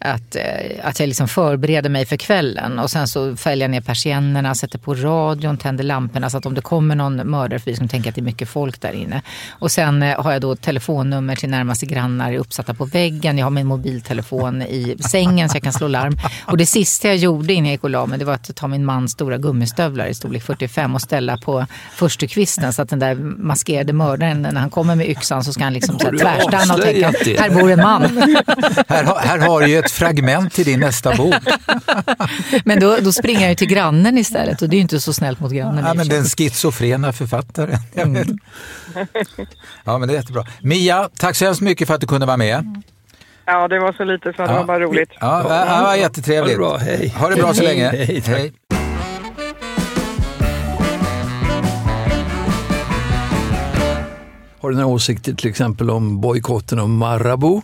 att, 0.00 0.36
eh, 0.36 0.42
att 0.82 1.00
jag 1.00 1.06
liksom 1.06 1.28
förbereder 1.28 1.90
mig 1.90 2.06
för 2.06 2.16
kvällen 2.16 2.78
och 2.78 2.90
sen 2.90 3.08
så 3.08 3.36
fäller 3.36 3.64
jag 3.64 3.70
ner 3.70 3.80
persiennerna, 3.80 4.54
sätter 4.54 4.78
på 4.78 4.94
radion, 4.94 5.56
tänder 5.56 5.84
lamporna 5.84 6.30
så 6.30 6.38
att 6.38 6.46
om 6.46 6.54
det 6.54 6.60
kommer 6.60 6.94
någon 6.94 7.16
mördare 7.16 7.58
förbi 7.58 7.76
så 7.76 7.82
de 7.82 7.88
tänker 7.88 8.08
att 8.08 8.14
det 8.14 8.20
är 8.20 8.22
mycket 8.22 8.48
folk 8.48 8.80
där 8.80 8.92
inne. 8.92 9.22
Och 9.50 9.70
sen 9.70 10.02
eh, 10.02 10.22
har 10.22 10.32
jag 10.32 10.40
då 10.40 10.56
telefonnummer 10.56 11.36
till 11.36 11.48
närmaste 11.50 11.86
grannar 11.86 12.34
uppsatta 12.34 12.74
på 12.74 12.84
väggen. 12.84 13.38
Jag 13.38 13.46
har 13.46 13.50
min 13.50 13.66
mobiltelefon 13.66 14.62
i 14.62 14.96
sängen 15.10 15.48
så 15.48 15.56
jag 15.56 15.62
kan 15.62 15.72
slå 15.72 15.88
larm. 15.88 16.16
Och 16.44 16.56
det 16.56 16.66
sista 16.66 17.08
jag 17.08 17.16
gjorde 17.16 17.52
innan 17.52 17.66
jag 17.66 17.72
gick 17.72 17.84
och 17.84 17.90
la 17.90 18.06
mig 18.06 18.18
det 18.18 18.24
var 18.24 18.34
att 18.34 18.56
ta 18.56 18.66
min 18.68 18.84
mans 18.84 19.12
stora 19.12 19.36
gummistövlar 19.38 20.06
i 20.06 20.14
storlek 20.14 20.42
45 20.42 20.94
och 20.94 21.02
ställa 21.02 21.36
på 21.36 21.66
förstukvisten 21.92 22.72
så 22.72 22.82
att 22.82 22.88
den 22.88 22.98
där 22.98 23.14
maskerade 23.38 23.92
mördaren 23.92 24.42
när 24.42 24.60
han 24.60 24.70
kommer 24.70 24.94
med 24.94 25.08
yxan 25.10 25.44
så 25.44 25.52
ska 25.52 25.64
han 25.64 25.72
liksom 25.72 25.98
tvärstanna 25.98 26.74
och 26.74 26.82
tänka 26.82 27.12
det? 27.24 27.40
här 27.40 27.50
bor 27.50 27.70
en 27.70 27.80
man. 27.80 28.02
Här, 28.88 29.04
har- 29.04 29.18
här 29.18 29.38
har 29.38 29.66
ju 29.66 29.78
ett 29.78 29.87
fragment 29.92 30.52
till 30.52 30.64
din 30.64 30.80
nästa 30.80 31.16
bok. 31.16 31.34
Men 32.64 32.80
då, 32.80 32.96
då 33.00 33.12
springer 33.12 33.40
jag 33.40 33.48
ju 33.48 33.54
till 33.54 33.68
grannen 33.68 34.18
istället 34.18 34.62
och 34.62 34.68
det 34.68 34.74
är 34.74 34.78
ju 34.78 34.82
inte 34.82 35.00
så 35.00 35.12
snällt 35.12 35.40
mot 35.40 35.52
grannen. 35.52 35.84
Ja, 35.86 35.94
men 35.94 36.08
den 36.08 36.24
schizofrena 36.24 37.12
författaren. 37.12 37.78
Vet. 38.14 38.28
Ja, 39.84 39.98
men 39.98 40.08
det 40.08 40.14
är 40.14 40.16
jättebra. 40.16 40.46
Mia, 40.60 41.08
tack 41.18 41.36
så 41.36 41.44
hemskt 41.44 41.60
mycket 41.60 41.88
för 41.88 41.94
att 41.94 42.00
du 42.00 42.06
kunde 42.06 42.26
vara 42.26 42.36
med. 42.36 42.82
Ja, 43.44 43.68
det 43.68 43.78
var 43.78 43.92
så 43.92 44.04
lite 44.04 44.32
så 44.36 44.42
det 44.42 44.52
var 44.52 44.64
bara 44.64 44.80
roligt. 44.80 45.10
Ja, 45.20 45.44
ja, 45.48 45.66
ja, 45.66 45.96
jättetrevligt. 45.96 46.58
Ha 46.58 46.64
det 46.64 46.70
bra, 46.70 46.76
hej. 46.76 47.08
Ha 47.08 47.28
det 47.28 47.36
bra 47.36 47.54
så 47.54 47.62
Hej. 47.64 47.76
länge. 47.76 47.88
Hej. 47.90 48.22
Hej. 48.26 48.52
Har 54.60 54.70
du 54.70 54.76
några 54.76 54.86
åsikter 54.86 55.32
till 55.32 55.50
exempel 55.50 55.90
om 55.90 56.20
bojkotten 56.20 56.78
av 56.78 56.88
Marabou 56.88 57.62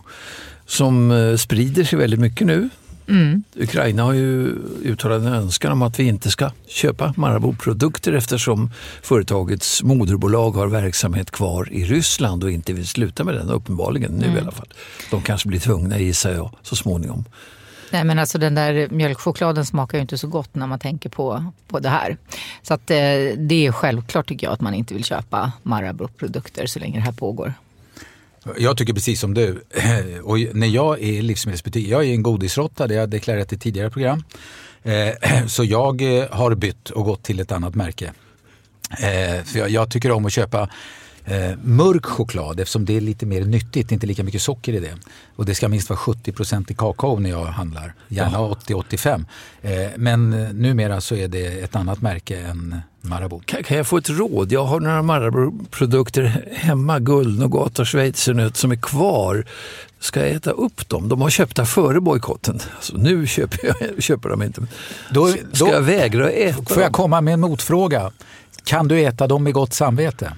som 0.75 1.11
eh, 1.11 1.37
sprider 1.37 1.85
sig 1.85 1.99
väldigt 1.99 2.21
mycket 2.21 2.47
nu? 2.47 2.69
Mm. 3.09 3.43
Ukraina 3.57 4.03
har 4.03 4.13
ju 4.13 4.55
uttalat 4.85 5.23
en 5.23 5.33
önskan 5.33 5.73
om 5.73 5.83
att 5.83 5.99
vi 5.99 6.05
inte 6.05 6.31
ska 6.31 6.51
köpa 6.67 7.15
Marabou-produkter 7.17 8.13
eftersom 8.13 8.71
företagets 9.03 9.83
moderbolag 9.83 10.51
har 10.51 10.67
verksamhet 10.67 11.31
kvar 11.31 11.69
i 11.73 11.85
Ryssland 11.85 12.45
och 12.45 12.51
inte 12.51 12.73
vill 12.73 12.87
sluta 12.87 13.25
med 13.25 13.35
den, 13.35 13.51
uppenbarligen 13.51 14.13
nu 14.13 14.25
Mm. 14.25 14.37
i 14.37 14.41
alla 14.41 14.51
fall. 14.51 14.69
De 15.11 15.23
kanske 15.23 15.49
blir 15.49 15.61
tvungna 15.61 15.99
gissar 15.99 16.33
jag 16.33 16.51
så 16.63 16.77
småningom. 16.77 17.25
Nej 17.91 18.05
men 18.05 18.19
alltså 18.19 18.39
den 18.39 18.55
där 18.55 18.89
mjölkchokladen 18.91 19.67
smakar 19.67 19.99
ju 19.99 20.03
inte 20.03 20.19
så 20.19 20.27
gott 20.29 20.55
när 20.55 20.67
man 20.67 20.79
tänker 20.79 21.09
på, 21.11 21.53
på 21.69 21.79
det 21.81 21.89
här. 21.89 22.17
Så 22.63 22.75
att 22.75 22.91
eh, 22.91 22.97
det 23.37 23.67
är 23.67 23.73
självklart 23.73 24.29
tycker 24.29 24.47
jag 24.47 24.55
att 24.55 24.61
man 24.61 24.75
inte 24.75 24.95
vill 24.95 25.05
köpa 25.05 25.53
Marabou-produkter 25.63 26.67
så 26.67 26.79
länge 26.79 26.99
det 26.99 27.05
här 27.05 27.13
pågår. 27.13 27.55
Jag 28.59 28.77
tycker 28.77 28.95
precis 28.95 29.21
som 29.21 29.35
du. 29.35 29.65
Och 30.23 30.39
när 30.53 30.67
jag 30.67 30.99
är 30.99 31.03
i 31.03 31.23
livsmedelsbutik, 31.23 31.89
jag 31.89 32.05
är 32.05 32.13
en 32.13 32.23
godisråtta, 32.23 32.87
det 32.87 32.95
har 32.95 33.01
jag 33.01 33.11
deklarerat 33.11 33.53
i 33.53 33.59
tidigare 33.59 33.91
program. 33.91 34.25
Eh, 34.83 35.47
så 35.47 35.65
jag 35.65 36.19
eh, 36.19 36.31
har 36.31 36.55
bytt 36.55 36.91
och 36.91 37.05
gått 37.05 37.23
till 37.23 37.41
ett 37.41 37.53
annat 37.53 37.75
märke. 37.75 38.13
Eh, 38.91 39.45
för 39.45 39.69
jag 39.69 39.91
tycker 39.91 40.11
om 40.11 40.27
att 40.27 40.33
köpa 40.33 40.69
eh, 41.25 41.57
mörk 41.63 42.07
choklad 42.07 42.61
eftersom 42.61 42.85
det 42.85 42.97
är 42.97 43.01
lite 43.01 43.27
mer 43.27 43.45
nyttigt, 43.45 43.93
inte 43.93 44.07
lika 44.07 44.23
mycket 44.25 44.43
socker 44.43 44.73
i 44.73 44.81
det. 44.81 44.95
Och 45.37 45.45
det 45.45 45.55
ska 45.55 45.69
minst 45.69 45.89
vara 45.91 45.99
70 45.99 46.33
i 46.69 46.75
kakao 46.75 47.19
när 47.19 47.31
jag 47.31 47.45
handlar, 47.45 47.95
gärna 48.09 48.39
80-85. 48.39 49.25
Eh, 49.63 49.91
Men 49.97 50.33
eh, 50.33 50.53
numera 50.53 51.01
så 51.01 51.15
är 51.15 51.29
det 51.29 51.47
ett 51.47 51.77
annat 51.77 52.03
märke 52.03 52.41
än 52.41 52.81
Marabou. 53.01 53.41
Kan, 53.45 53.63
kan 53.63 53.77
jag 53.77 53.87
få 53.87 53.97
ett 53.97 54.11
råd? 54.11 54.53
Jag 54.53 54.65
har 54.65 54.81
några 54.81 55.03
Marabou-produkter 55.03 56.49
hemma, 56.53 56.99
guldnougat 56.99 57.79
och 57.79 57.89
schweizernöt 57.89 58.57
som 58.57 58.73
är 58.73 58.77
kvar. 58.77 59.45
Ska 60.01 60.21
jag 60.21 60.29
äta 60.31 60.51
upp 60.51 60.89
dem? 60.89 61.09
De 61.09 61.21
har 61.21 61.31
köpta 61.31 61.67
före 61.67 62.01
bojkotten. 62.01 62.61
Alltså, 62.77 62.97
nu 62.97 63.27
köper 63.27 63.59
jag 63.67 64.03
köper 64.03 64.29
de 64.29 64.43
inte. 64.43 64.67
Då, 65.11 65.29
Ska 65.53 65.69
jag 65.71 65.81
vägra 65.83 66.25
att 66.27 66.33
äta 66.33 66.63
Får 66.75 66.83
jag 66.83 66.87
dem? 66.87 66.93
komma 66.93 67.21
med 67.21 67.35
en 67.35 67.41
motfråga? 67.41 68.11
Kan 68.65 68.89
du 68.89 69.01
äta 69.01 69.27
dem 69.27 69.43
med 69.45 69.53
gott 69.53 69.73
samvete? 69.75 70.33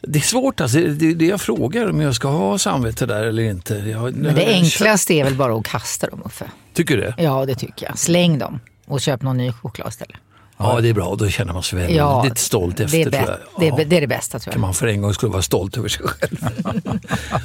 Det 0.00 0.18
är 0.18 0.22
svårt 0.22 0.60
alltså. 0.60 0.78
Det 0.78 1.10
är 1.10 1.14
det 1.14 1.26
jag 1.26 1.40
frågar 1.40 1.90
om 1.90 2.00
jag 2.00 2.14
ska 2.14 2.28
ha 2.28 2.58
samvete 2.58 3.06
där 3.06 3.22
eller 3.24 3.42
inte. 3.42 3.74
Jag, 3.74 4.14
Men 4.16 4.34
det 4.34 4.46
enklaste 4.46 5.14
är 5.14 5.24
väl 5.24 5.34
bara 5.34 5.54
att 5.56 5.66
kasta 5.66 6.06
dem 6.06 6.22
Uffe. 6.26 6.50
Tycker 6.74 6.96
du 6.96 7.02
det? 7.02 7.14
Ja 7.18 7.46
det 7.46 7.54
tycker 7.54 7.86
jag. 7.86 7.98
Släng 7.98 8.38
dem 8.38 8.60
och 8.86 9.00
köp 9.00 9.22
någon 9.22 9.36
ny 9.36 9.52
choklad 9.52 9.88
istället. 9.88 10.16
Ja, 10.58 10.80
det 10.80 10.88
är 10.88 10.92
bra. 10.92 11.14
Då 11.14 11.28
känner 11.28 11.52
man 11.52 11.62
sig 11.62 11.78
väldigt 11.78 11.96
Ja, 11.96 12.26
stolt 12.36 12.80
efter. 12.80 12.98
det 12.98 13.02
är, 13.02 13.10
tror 13.10 13.38
jag. 13.56 13.60
det, 13.60 13.66
Ja. 13.66 13.84
det 13.88 13.96
är 13.96 14.00
det 14.00 14.06
bästa 14.06 14.38
tror 14.38 14.52
kan 14.52 14.60
jag. 14.60 14.66
man 14.66 14.74
för 14.74 14.86
en 14.86 15.02
gång 15.02 15.14
skulle 15.14 15.32
vara 15.32 15.42
stolt 15.42 15.76
över 15.78 15.88
sig 15.88 16.06
själv. 16.06 16.36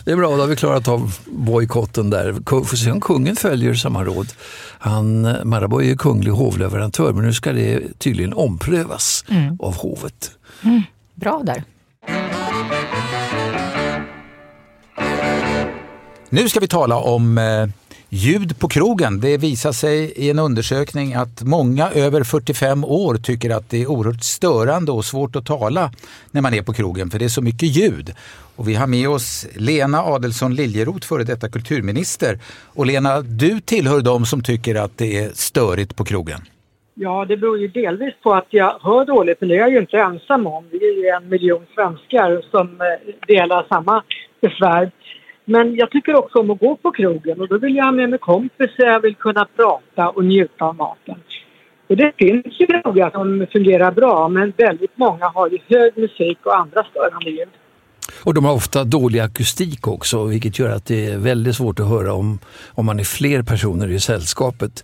det 0.05 0.11
är 0.11 0.15
bra, 0.15 0.31
då 0.35 0.37
har 0.41 0.47
vi 0.47 0.55
klarat 0.55 0.87
av 0.87 1.17
bojkotten 1.25 2.09
där. 2.09 2.33
Får 2.63 2.75
se 2.77 2.91
om 2.91 3.01
kungen 3.01 3.35
följer 3.35 3.73
samma 3.73 4.03
råd. 4.03 4.27
Han, 4.79 5.21
Marabou 5.43 5.79
är 5.79 5.85
ju 5.85 5.97
kunglig 5.97 6.31
hovleverantör 6.31 7.13
men 7.13 7.25
nu 7.25 7.33
ska 7.33 7.51
det 7.53 7.81
tydligen 7.99 8.33
omprövas 8.33 9.25
Mm. 9.29 9.57
av 9.59 9.75
hovet. 9.75 10.31
Mm. 10.63 10.81
Bra 11.15 11.41
där. 11.45 11.63
Nu 16.33 16.49
ska 16.49 16.59
vi 16.59 16.67
tala 16.67 16.97
om 16.97 17.37
eh, 17.37 17.67
ljud 18.09 18.59
på 18.59 18.67
krogen. 18.67 19.19
Det 19.19 19.37
visar 19.37 19.71
sig 19.71 20.11
i 20.15 20.29
en 20.29 20.39
undersökning 20.39 21.13
att 21.13 21.43
många 21.43 21.89
över 21.89 22.23
45 22.23 22.83
år 22.83 23.15
tycker 23.15 23.49
att 23.49 23.69
det 23.69 23.81
är 23.81 23.87
oerhört 23.87 24.23
störande 24.23 24.91
och 24.91 25.05
svårt 25.05 25.35
att 25.35 25.45
tala 25.45 25.91
när 26.31 26.41
man 26.41 26.53
är 26.53 26.61
på 26.61 26.73
krogen 26.73 27.09
för 27.09 27.19
det 27.19 27.25
är 27.25 27.29
så 27.29 27.41
mycket 27.41 27.77
ljud. 27.77 28.13
Och 28.55 28.67
vi 28.67 28.75
har 28.75 28.87
med 28.87 29.09
oss 29.09 29.47
Lena 29.55 30.03
Adelsson 30.03 30.55
Liljeroth, 30.55 31.07
före 31.07 31.23
detta 31.23 31.49
kulturminister. 31.49 32.39
Och 32.75 32.85
Lena, 32.85 33.21
du 33.21 33.59
tillhör 33.59 34.01
de 34.01 34.25
som 34.25 34.43
tycker 34.43 34.75
att 34.75 34.97
det 34.97 35.19
är 35.19 35.29
störigt 35.33 35.95
på 35.95 36.03
krogen. 36.03 36.39
Ja, 36.93 37.25
det 37.25 37.37
beror 37.37 37.57
ju 37.57 37.67
delvis 37.67 38.13
på 38.23 38.33
att 38.33 38.47
jag 38.49 38.79
hör 38.81 39.05
dåligt, 39.05 39.37
men 39.39 39.49
det 39.49 39.55
är 39.55 39.59
jag 39.59 39.71
ju 39.71 39.79
inte 39.79 39.97
ensam 39.97 40.47
om. 40.47 40.65
Vi 40.71 40.77
är 40.77 41.03
ju 41.03 41.07
en 41.07 41.29
miljon 41.29 41.65
svenskar 41.75 42.45
som 42.51 42.67
eh, 42.81 43.15
delar 43.27 43.65
samma 43.69 44.03
besvär. 44.41 44.91
Men 45.51 45.75
jag 45.75 45.91
tycker 45.91 46.15
också 46.15 46.39
om 46.39 46.51
att 46.51 46.59
gå 46.59 46.75
på 46.75 46.91
krogen 46.91 47.41
och 47.41 47.47
då 47.47 47.57
vill 47.57 47.75
jag 47.75 47.85
ha 47.85 47.91
med 47.91 48.09
mig 48.09 48.19
kompisar, 48.19 48.83
jag 48.83 48.99
vill 48.99 49.15
kunna 49.15 49.47
prata 49.55 50.09
och 50.09 50.25
njuta 50.25 50.65
av 50.65 50.75
maten. 50.75 51.19
Och 51.87 51.97
det 51.97 52.11
finns 52.17 52.59
ju 52.59 52.65
krogar 52.65 53.09
som 53.09 53.47
fungerar 53.51 53.91
bra, 53.91 54.27
men 54.27 54.53
väldigt 54.57 54.97
många 54.97 55.27
har 55.27 55.49
ju 55.49 55.57
hög 55.67 55.97
musik 55.97 56.37
och 56.43 56.59
andra 56.59 56.83
störande 56.83 57.29
ljud. 57.29 57.49
Och 58.23 58.33
de 58.33 58.45
har 58.45 58.53
ofta 58.53 58.83
dålig 58.83 59.19
akustik 59.19 59.87
också 59.87 60.23
vilket 60.23 60.59
gör 60.59 60.69
att 60.69 60.85
det 60.85 61.05
är 61.05 61.17
väldigt 61.17 61.55
svårt 61.55 61.79
att 61.79 61.89
höra 61.89 62.13
om, 62.13 62.39
om 62.69 62.85
man 62.85 62.99
är 62.99 63.03
fler 63.03 63.43
personer 63.43 63.87
i 63.87 63.99
sällskapet 63.99 64.83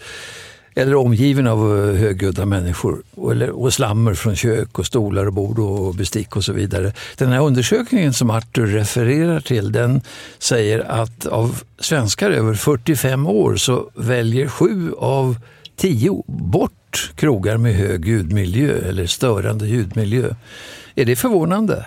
eller 0.78 0.96
omgiven 0.96 1.48
av 1.48 1.90
eh, 1.90 1.96
högljudda 1.96 2.46
människor 2.46 3.02
och, 3.16 3.32
eller, 3.32 3.50
och 3.50 3.74
slammer 3.74 4.14
från 4.14 4.36
kök 4.36 4.80
och 4.80 4.86
stolar 4.86 5.26
och 5.26 5.34
bord 5.34 5.60
och 5.60 5.96
bestick 5.96 6.36
och 6.36 6.44
så 6.44 6.54
vidare. 6.54 6.94
Den 7.18 7.32
här 7.32 7.42
undersökningen 7.42 8.14
som 8.14 8.30
Arthur 8.30 8.68
refererar 8.68 9.40
till 9.40 9.72
den 9.72 10.02
säger 10.40 10.80
att 10.80 11.26
av 11.26 11.64
svenskar 11.80 12.32
över 12.32 12.54
45 12.54 13.28
år 13.28 13.56
så 13.56 13.90
väljer 13.96 14.48
sju 14.48 14.94
av 14.98 15.36
tio 15.76 16.24
bort 16.28 17.12
krogar 17.16 17.58
med 17.58 17.74
hög 17.74 18.06
ljudmiljö 18.06 18.78
eller 18.90 19.06
störande 19.06 19.68
ljudmiljö. 19.68 20.36
Är 20.96 21.06
det 21.06 21.16
förvånande? 21.16 21.86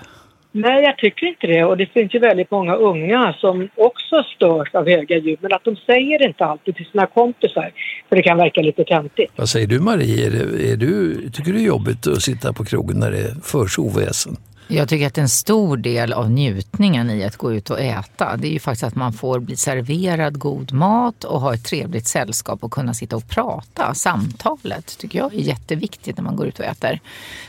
Nej, 0.52 0.82
jag 0.82 0.98
tycker 0.98 1.26
inte 1.26 1.46
det. 1.46 1.64
Och 1.64 1.76
det 1.76 1.86
finns 1.86 2.14
ju 2.14 2.18
väldigt 2.18 2.50
många 2.50 2.74
unga 2.74 3.34
som 3.38 3.68
också 3.76 4.22
störs 4.36 4.74
av 4.74 4.88
höga 4.88 5.16
ljud. 5.16 5.38
Men 5.40 5.52
att 5.52 5.64
de 5.64 5.76
säger 5.76 6.26
inte 6.26 6.44
alltid 6.44 6.76
till 6.76 6.86
sina 6.86 7.06
kompisar. 7.06 7.72
För 8.08 8.16
det 8.16 8.22
kan 8.22 8.36
verka 8.36 8.60
lite 8.60 8.84
töntigt. 8.84 9.32
Vad 9.36 9.48
säger 9.48 9.66
du 9.66 9.80
Marie? 9.80 10.26
Är 10.26 10.30
det, 10.30 10.72
är 10.72 10.76
du, 10.76 11.14
tycker 11.30 11.52
du 11.52 11.58
det 11.58 11.64
är 11.64 11.66
jobbigt 11.66 12.06
att 12.06 12.22
sitta 12.22 12.52
på 12.52 12.64
krogen 12.64 12.98
när 12.98 13.10
det 13.10 13.44
förs 13.44 13.78
oväsen? 13.78 14.36
Jag 14.72 14.88
tycker 14.88 15.06
att 15.06 15.18
en 15.18 15.28
stor 15.28 15.76
del 15.76 16.12
av 16.12 16.30
njutningen 16.30 17.10
i 17.10 17.24
att 17.24 17.36
gå 17.36 17.52
ut 17.52 17.70
och 17.70 17.80
äta 17.80 18.36
det 18.36 18.48
är 18.48 18.52
ju 18.52 18.58
faktiskt 18.58 18.84
att 18.84 18.94
man 18.94 19.12
får 19.12 19.40
bli 19.40 19.56
serverad 19.56 20.38
god 20.38 20.72
mat 20.72 21.24
och 21.24 21.40
ha 21.40 21.54
ett 21.54 21.64
trevligt 21.64 22.06
sällskap 22.06 22.64
och 22.64 22.70
kunna 22.70 22.94
sitta 22.94 23.16
och 23.16 23.28
prata. 23.28 23.94
Samtalet 23.94 24.98
tycker 24.98 25.18
jag 25.18 25.34
är 25.34 25.38
jätteviktigt 25.38 26.16
när 26.16 26.24
man 26.24 26.36
går 26.36 26.46
ut 26.46 26.58
och 26.58 26.64
äter. 26.64 27.00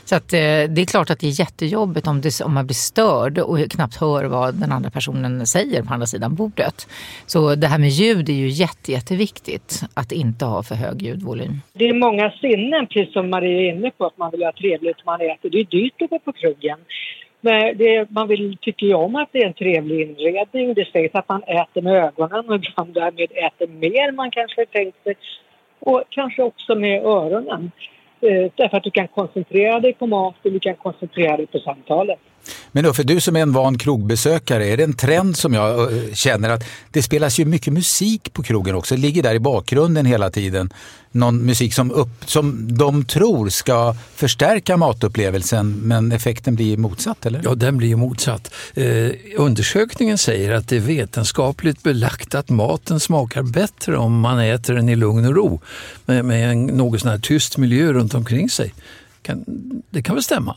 Så 0.04 0.14
att, 0.14 0.32
eh, 0.32 0.38
det 0.38 0.78
är 0.78 0.86
klart 0.86 1.10
att 1.10 1.18
det 1.18 1.26
är 1.26 1.40
jättejobbigt 1.40 2.06
om, 2.06 2.20
det, 2.20 2.40
om 2.40 2.54
man 2.54 2.66
blir 2.66 2.74
störd 2.74 3.38
och 3.38 3.70
knappt 3.70 3.96
hör 3.96 4.24
vad 4.24 4.54
den 4.54 4.72
andra 4.72 4.90
personen 4.90 5.46
säger 5.46 5.82
på 5.82 5.94
andra 5.94 6.06
sidan 6.06 6.34
bordet. 6.34 6.88
Så 7.26 7.54
det 7.54 7.66
här 7.66 7.78
med 7.78 7.88
ljud 7.88 8.28
är 8.28 8.32
ju 8.32 8.48
jätte, 8.48 8.92
jätteviktigt 8.92 9.82
att 9.94 10.12
inte 10.12 10.44
ha 10.44 10.62
för 10.62 10.74
hög 10.74 11.02
ljudvolym. 11.02 11.60
Det 11.72 11.88
är 11.88 11.94
många 11.94 12.30
sinnen, 12.30 12.86
precis 12.86 13.12
som 13.12 13.30
Marie 13.30 13.70
är 13.70 13.76
inne 13.76 13.90
på, 13.90 14.06
att 14.06 14.18
man 14.18 14.30
vill 14.30 14.42
ha 14.42 14.52
trevligt 14.52 14.96
när 14.96 15.04
man 15.04 15.20
äter. 15.20 15.50
Det 15.50 15.60
är 15.60 15.64
dyrt 15.64 16.02
att 16.02 16.10
gå 16.10 16.18
på 16.18 16.32
krogen. 16.32 16.78
Men 17.44 17.78
det, 17.78 18.10
man 18.10 18.28
vill, 18.28 18.56
tycker 18.60 18.86
ju 18.86 18.94
om 18.94 19.16
att 19.16 19.28
det 19.32 19.42
är 19.42 19.46
en 19.46 19.52
trevlig 19.52 20.00
inredning. 20.00 20.74
Det 20.74 20.88
sägs 20.92 21.14
att 21.14 21.28
man 21.28 21.42
äter 21.42 21.82
med 21.82 22.04
ögonen 22.04 22.48
och 22.48 22.54
ibland 22.54 22.94
därmed 22.94 23.32
äter 23.32 23.66
mer 23.66 24.08
än 24.08 24.14
man 24.14 24.30
kanske 24.30 24.66
tänkt 24.66 25.02
sig. 25.02 25.14
Och 25.78 26.02
kanske 26.08 26.42
också 26.42 26.74
med 26.74 27.02
öronen. 27.02 27.70
Eh, 28.20 28.50
därför 28.54 28.76
att 28.76 28.84
du 28.84 28.90
kan 28.90 29.08
koncentrera 29.08 29.80
dig 29.80 29.92
på 29.92 30.06
maten, 30.06 30.52
du 30.52 30.60
kan 30.60 30.74
koncentrera 30.74 31.36
dig 31.36 31.46
på 31.46 31.58
samtalet. 31.58 32.18
Men 32.72 32.84
då, 32.84 32.94
för 32.94 33.04
du 33.04 33.20
som 33.20 33.36
är 33.36 33.40
en 33.40 33.52
van 33.52 33.78
krogbesökare, 33.78 34.66
är 34.66 34.76
det 34.76 34.84
en 34.84 34.92
trend 34.92 35.36
som 35.36 35.54
jag 35.54 35.92
eh, 35.92 36.14
känner 36.14 36.50
att 36.50 36.64
det 36.90 37.02
spelas 37.02 37.38
ju 37.38 37.44
mycket 37.44 37.72
musik 37.72 38.32
på 38.32 38.42
krogen 38.42 38.74
också, 38.74 38.94
det 38.94 39.00
ligger 39.00 39.22
där 39.22 39.34
i 39.34 39.38
bakgrunden 39.38 40.06
hela 40.06 40.30
tiden. 40.30 40.72
Någon 41.14 41.46
musik 41.46 41.74
som, 41.74 41.90
upp, 41.90 42.08
som 42.24 42.76
de 42.76 43.04
tror 43.04 43.48
ska 43.48 43.94
förstärka 44.14 44.76
matupplevelsen 44.76 45.72
men 45.72 46.12
effekten 46.12 46.54
blir 46.54 46.76
motsatt, 46.76 47.26
eller? 47.26 47.40
Ja, 47.44 47.54
den 47.54 47.76
blir 47.76 47.96
motsatt. 47.96 48.54
Eh, 48.74 49.10
undersökningen 49.36 50.18
säger 50.18 50.52
att 50.52 50.68
det 50.68 50.76
är 50.76 50.80
vetenskapligt 50.80 51.82
belagt 51.82 52.34
att 52.34 52.48
maten 52.48 53.00
smakar 53.00 53.42
bättre 53.42 53.96
om 53.96 54.20
man 54.20 54.38
äter 54.38 54.74
den 54.74 54.88
i 54.88 54.96
lugn 54.96 55.26
och 55.26 55.34
ro 55.34 55.60
med, 56.06 56.24
med 56.24 56.50
en 56.50 56.66
något 56.66 57.00
sån 57.00 57.10
här 57.10 57.18
tyst 57.18 57.58
miljö 57.58 57.92
runt 57.92 58.14
omkring 58.14 58.50
sig. 58.50 58.74
Kan, 59.22 59.44
det 59.90 60.02
kan 60.02 60.14
väl 60.14 60.24
stämma? 60.24 60.56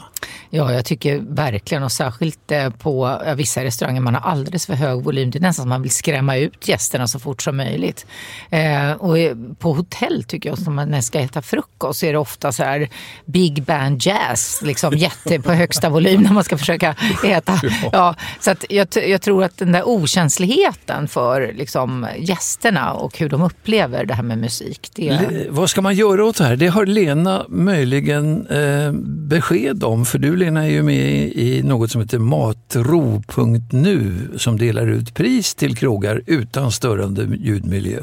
Ja, 0.50 0.74
jag 0.74 0.86
tycker 0.86 1.18
verkligen 1.20 1.84
och 1.84 1.92
särskilt 1.92 2.52
eh, 2.52 2.70
på 2.70 3.22
vissa 3.36 3.64
restauranger 3.64 4.02
man 4.02 4.16
har 4.16 4.22
alldeles 4.22 4.66
för 4.66 4.74
hög 4.74 5.04
volym. 5.04 5.32
Det 5.32 5.38
är 5.38 5.42
nästan 5.42 5.64
som 5.64 5.70
man 5.70 5.82
vill 5.82 5.92
skrämma 5.92 6.38
ut 6.38 6.68
gästerna 6.68 7.08
så 7.08 7.20
fort 7.20 7.42
som 7.42 7.58
möjligt. 7.58 8.06
Eh, 8.50 8.92
och 8.92 9.16
på 9.60 9.74
hotell 9.74 10.24
tycker 10.24 10.50
jag, 10.50 10.58
som 10.58 10.76
man 10.76 11.04
ska 11.04 11.20
äta 11.20 11.42
frukost, 11.42 12.00
så 12.00 12.06
är 12.06 12.14
det 12.14 12.20
ofta 12.20 12.52
så 12.52 12.64
här 12.64 12.90
big 13.26 13.64
band 13.64 14.06
jazz, 14.06 14.60
liksom 14.64 14.94
jätte 14.98 15.42
på 15.42 15.52
högsta 15.52 15.90
volym 15.90 16.22
när 16.22 16.34
man 16.34 16.44
ska 16.44 16.58
försöka 16.58 16.96
äta. 17.24 17.62
Ja, 17.92 18.16
så 18.40 18.52
att 18.52 18.66
jag, 18.70 18.88
jag 18.94 19.22
tror 19.22 19.44
att 19.44 19.58
den 19.58 19.72
där 19.72 19.88
okänsligheten 19.88 21.08
för 21.08 21.54
liksom, 21.54 22.08
gästerna 22.18 22.94
och 22.94 23.18
hur 23.18 23.30
de 23.30 23.42
upplever 23.42 24.06
det 24.06 24.14
här 24.14 24.24
med 24.24 24.38
musik. 24.38 24.90
Det... 24.96 25.12
Le, 25.12 25.46
vad 25.50 25.70
ska 25.70 25.82
man 25.82 25.96
göra 25.96 26.26
åt 26.26 26.38
det 26.38 26.44
här? 26.44 26.56
Det 26.56 26.68
har 26.68 26.86
Lena 26.86 27.46
möjligen 27.50 28.48
eh, 28.56 28.92
besked 29.30 29.84
om, 29.84 30.06
för 30.06 30.20
du 30.20 30.36
Lena 30.36 30.66
är 30.66 30.70
ju 30.70 30.84
med 30.84 31.32
i 31.36 31.62
något 31.64 31.92
som 31.92 32.02
heter 32.02 32.20
matro.nu 32.20 34.02
som 34.38 34.58
delar 34.58 34.88
ut 34.88 35.14
pris 35.14 35.56
till 35.56 35.78
krogar 35.78 36.22
utan 36.28 36.72
störande 36.72 37.22
ljudmiljö. 37.40 38.00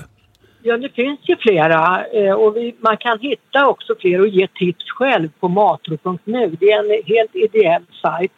Ja, 0.62 0.76
det 0.76 0.88
finns 0.88 1.20
ju 1.22 1.36
flera 1.36 2.04
eh, 2.12 2.32
och 2.32 2.56
vi, 2.56 2.74
man 2.80 2.96
kan 2.96 3.18
hitta 3.18 3.66
också 3.66 3.94
fler 4.00 4.20
och 4.20 4.28
ge 4.28 4.46
tips 4.46 4.84
själv 4.90 5.28
på 5.40 5.48
matro.nu. 5.48 6.56
Det 6.60 6.66
är 6.66 6.78
en 6.78 7.02
helt 7.06 7.34
ideell 7.34 7.82
sajt. 8.02 8.32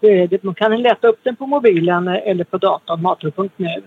Eh, 0.00 0.30
man 0.42 0.54
kan 0.54 0.82
leta 0.82 1.08
upp 1.08 1.20
den 1.22 1.36
på 1.36 1.46
mobilen 1.46 2.08
eh, 2.08 2.30
eller 2.30 2.44
på 2.44 2.58
datorn, 2.58 3.02
matro.nu. 3.02 3.82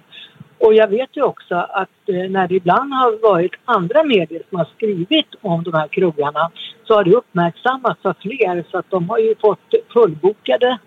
Och 0.58 0.74
jag 0.74 0.88
vet 0.88 1.10
ju 1.14 1.22
också 1.22 1.56
att 1.56 2.10
eh, 2.10 2.30
när 2.30 2.48
det 2.48 2.56
ibland 2.56 2.94
har 2.94 3.32
varit 3.32 3.52
andra 3.66 4.04
medier 4.04 4.42
som 4.50 4.58
har 4.58 4.68
skrivit 4.76 5.36
om 5.42 5.64
de 5.64 5.74
här 5.74 5.88
krogarna 5.88 6.52
så 6.88 6.94
har 6.94 7.04
det 7.04 7.16
uppmärksammats 7.16 8.06
av 8.06 8.16
fler 8.22 8.66
så 8.72 8.78
att 8.78 8.90
de 8.90 9.10
har 9.10 9.18
ju 9.18 9.36
fått 9.42 9.74
fullbokade 9.94 10.78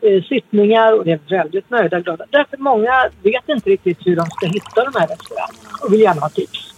eh, 0.00 0.22
sittningar 0.22 0.98
och 0.98 1.04
det 1.04 1.12
är 1.12 1.20
väldigt 1.28 1.70
nöjda 1.70 1.96
och 1.96 2.04
glada. 2.04 2.24
Därför 2.30 2.56
många 2.56 3.10
vet 3.22 3.48
inte 3.48 3.70
riktigt 3.70 3.98
hur 4.06 4.16
de 4.16 4.26
ska 4.26 4.46
hitta 4.46 4.84
de 4.84 4.98
här 4.98 5.06
restaurangerna 5.06 5.78
och 5.82 5.92
vill 5.92 6.00
gärna 6.00 6.20
ha 6.20 6.28
tips. 6.28 6.74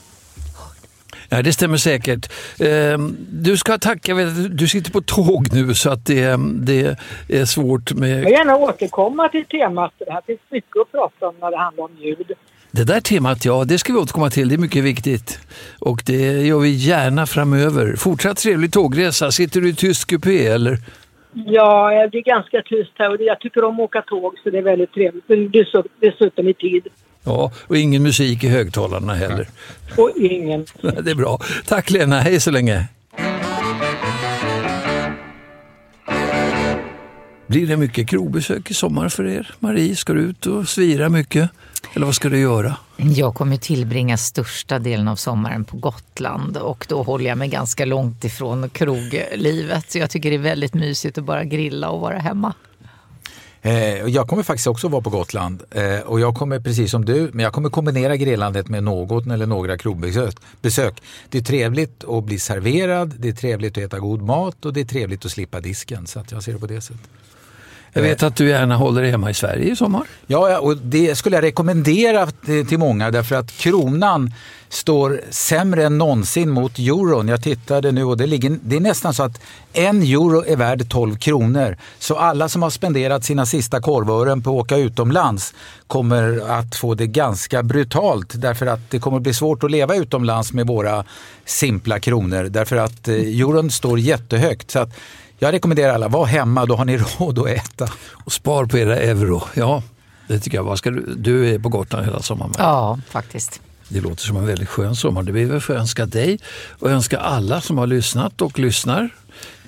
Ja, 1.33 1.43
det 1.43 1.53
stämmer 1.53 1.77
säkert. 1.77 2.33
Ehm, 2.61 3.17
du 3.31 3.57
ska 3.57 3.79
tacka, 3.79 4.15
du 4.51 4.69
sitter 4.69 4.91
på 4.91 5.01
tåg 5.01 5.49
nu 5.53 5.75
så 5.75 5.91
att 5.91 6.07
det, 6.07 6.37
det 6.67 6.97
är 7.29 7.45
svårt 7.45 7.93
med... 7.93 8.11
Jag 8.11 8.25
vill 8.25 8.33
gärna 8.33 8.57
återkomma 8.57 9.29
till 9.29 9.45
temat. 9.45 9.93
Det 9.99 10.13
här 10.13 10.23
finns 10.27 10.41
mycket 10.51 10.77
att 10.81 10.93
prata 10.93 11.29
om 11.29 11.35
när 11.41 11.51
det 11.51 11.57
handlar 11.57 11.85
om 11.85 11.91
ljud. 12.01 12.33
Det 12.75 12.85
där 12.85 13.01
temat, 13.01 13.45
ja, 13.45 13.65
det 13.65 13.79
ska 13.79 13.93
vi 13.93 13.99
återkomma 13.99 14.31
till. 14.31 14.49
Det 14.49 14.55
är 14.55 14.59
mycket 14.59 14.85
viktigt. 14.85 15.41
Och 15.79 16.03
det 16.07 16.47
gör 16.47 16.59
vi 16.59 16.71
gärna 16.71 17.27
framöver. 17.27 17.97
Fortsatt 17.97 18.37
trevlig 18.37 18.73
tågresa. 18.73 19.31
Sitter 19.31 19.61
du 19.61 19.69
i 19.69 19.75
tyst 19.75 20.07
kupé 20.07 20.47
eller? 20.47 20.79
Ja, 21.33 22.09
det 22.13 22.19
är 22.19 22.23
ganska 22.23 22.63
tyst 22.63 22.91
här 22.95 23.11
och 23.11 23.17
jag 23.21 23.41
tycker 23.41 23.65
om 23.65 23.75
att 23.75 23.81
åka 23.81 24.03
tåg 24.03 24.35
så 24.43 24.51
det 24.51 24.59
är 24.59 24.63
väldigt 24.63 24.93
trevligt. 24.95 25.25
Dessutom 26.01 26.49
i 26.49 26.55
tid. 26.55 26.89
Ja, 27.25 27.53
och 27.67 27.77
ingen 27.77 28.03
musik 28.03 28.45
i 28.45 28.49
högtalarna 28.49 29.15
heller. 29.15 29.49
Och 29.97 30.11
ingen. 30.17 30.67
Det 30.81 31.11
är 31.11 31.15
bra. 31.15 31.39
Tack 31.67 31.91
Lena, 31.91 32.21
hej 32.21 32.41
så 32.41 32.51
länge. 32.51 32.89
Blir 37.53 37.67
det 37.67 37.77
mycket 37.77 38.09
krogbesök 38.09 38.71
i 38.71 38.75
sommar 38.75 39.09
för 39.09 39.27
er? 39.27 39.55
Marie, 39.59 39.97
ska 39.97 40.13
du 40.13 40.21
ut 40.21 40.47
och 40.47 40.69
svira 40.69 41.09
mycket? 41.09 41.51
Eller 41.95 42.07
vad 42.07 42.15
ska 42.15 42.29
du 42.29 42.39
göra? 42.39 42.77
Jag 42.97 43.35
kommer 43.35 43.57
tillbringa 43.57 44.17
största 44.17 44.79
delen 44.79 45.09
av 45.09 45.17
sommaren 45.17 45.65
på 45.65 45.77
Gotland 45.77 46.57
och 46.57 46.87
då 46.89 47.03
håller 47.03 47.29
jag 47.29 47.39
mig 47.39 47.49
ganska 47.49 47.85
långt 47.85 48.25
ifrån 48.25 48.71
kroglivet. 48.71 49.93
Så 49.93 49.99
jag 49.99 50.11
tycker 50.11 50.31
det 50.31 50.37
är 50.37 50.39
väldigt 50.39 50.75
mysigt 50.75 51.19
att 51.19 51.25
bara 51.25 51.45
grilla 51.45 51.91
och 51.91 52.01
vara 52.01 52.19
hemma. 52.19 52.55
Eh, 53.63 53.73
jag 54.07 54.29
kommer 54.29 54.43
faktiskt 54.43 54.67
också 54.67 54.89
vara 54.89 55.03
på 55.03 55.11
Gotland 55.11 55.63
eh, 55.71 56.01
och 56.01 56.21
jag 56.21 56.35
kommer 56.35 56.61
precis 56.61 56.91
som 56.91 57.05
du, 57.05 57.31
men 57.33 57.45
jag 57.45 57.53
kommer 57.53 57.71
kombinera 57.71 58.17
grillandet 58.17 58.69
med 58.69 58.85
något 58.85 59.27
eller 59.27 59.47
några 59.47 59.79
krogbesök. 59.79 60.37
Det 60.61 61.39
är 61.39 61.43
trevligt 61.43 62.05
att 62.05 62.25
bli 62.25 62.39
serverad, 62.39 63.15
det 63.19 63.29
är 63.29 63.33
trevligt 63.33 63.79
att 63.79 63.85
äta 63.85 63.99
god 63.99 64.23
mat 64.23 64.65
och 64.65 64.73
det 64.73 64.81
är 64.81 64.85
trevligt 64.85 65.25
att 65.25 65.33
slippa 65.33 65.61
disken. 65.61 66.07
Så 66.07 66.21
att 66.21 66.33
jag 66.33 66.43
ser 66.43 66.53
det 66.53 66.59
på 66.59 66.67
det 66.67 66.81
sättet. 66.81 67.11
Jag 67.95 68.03
vet 68.03 68.23
att 68.23 68.37
du 68.37 68.49
gärna 68.49 68.77
håller 68.77 69.03
hemma 69.03 69.31
i 69.31 69.35
Sverige 69.35 69.73
i 69.73 69.77
sommar. 69.77 70.03
Ja, 70.27 70.59
och 70.59 70.77
det 70.77 71.15
skulle 71.15 71.37
jag 71.37 71.43
rekommendera 71.43 72.27
till 72.69 72.79
många 72.79 73.11
därför 73.11 73.37
att 73.37 73.51
kronan 73.51 74.33
står 74.69 75.21
sämre 75.31 75.85
än 75.85 75.99
någonsin 75.99 76.51
mot 76.51 76.79
euron. 76.79 77.29
Jag 77.29 77.43
tittade 77.43 77.93
nu 77.93 78.05
och 78.05 78.17
det, 78.17 78.27
ligger, 78.27 78.59
det 78.63 78.77
är 78.77 78.81
nästan 78.81 79.15
så 79.15 79.23
att 79.23 79.41
en 79.73 80.03
euro 80.03 80.45
är 80.47 80.57
värd 80.57 80.89
12 80.89 81.17
kronor. 81.17 81.77
Så 81.99 82.17
alla 82.17 82.49
som 82.49 82.63
har 82.63 82.71
spenderat 82.71 83.25
sina 83.25 83.47
sista 83.47 83.81
korvören 83.81 84.43
på 84.43 84.51
att 84.51 84.65
åka 84.65 84.77
utomlands 84.77 85.55
kommer 85.87 86.51
att 86.51 86.77
få 86.77 86.95
det 86.95 87.07
ganska 87.07 87.63
brutalt 87.63 88.33
därför 88.35 88.67
att 88.67 88.91
det 88.91 88.99
kommer 88.99 89.21
bli 89.21 89.35
svårt 89.35 89.65
att 89.65 89.71
leva 89.71 89.97
utomlands 89.97 90.53
med 90.53 90.67
våra 90.67 91.05
simpla 91.45 92.01
kronor 92.01 92.45
därför 92.45 92.77
att 92.77 93.09
eh, 93.09 93.15
euron 93.15 93.71
står 93.71 93.99
jättehögt. 93.99 94.71
Så 94.71 94.79
att 94.79 94.95
jag 95.43 95.53
rekommenderar 95.53 95.95
alla, 95.95 96.09
var 96.09 96.27
hemma, 96.27 96.67
då 96.67 96.77
har 96.77 96.85
ni 96.85 96.97
råd 97.19 97.39
att 97.39 97.47
äta. 97.47 97.89
Och 98.11 98.33
spar 98.33 98.65
på 98.65 98.79
era 98.79 98.97
euro. 98.97 99.43
Ja, 99.55 99.83
det 100.29 100.39
tycker 100.39 100.59
jag. 100.59 100.65
Vad 100.65 100.79
ska 100.79 100.91
du, 100.91 101.15
du 101.17 101.55
är 101.55 101.59
på 101.59 101.69
Gotland 101.69 102.07
hela 102.07 102.23
sommaren? 102.23 102.53
Ja, 102.59 102.99
faktiskt. 103.09 103.61
Det 103.89 104.01
låter 104.01 104.23
som 104.23 104.37
en 104.37 104.47
väldigt 104.47 104.69
skön 104.69 104.97
sommar. 104.97 105.23
Det 105.23 105.33
vill 105.33 105.61
vi 105.69 105.75
önska 105.75 106.07
dig 106.07 106.39
och 106.79 106.91
önska 106.91 107.19
alla 107.19 107.61
som 107.61 107.79
har 107.79 107.87
lyssnat 107.87 108.43
och 108.43 108.59
lyssnar 108.59 109.09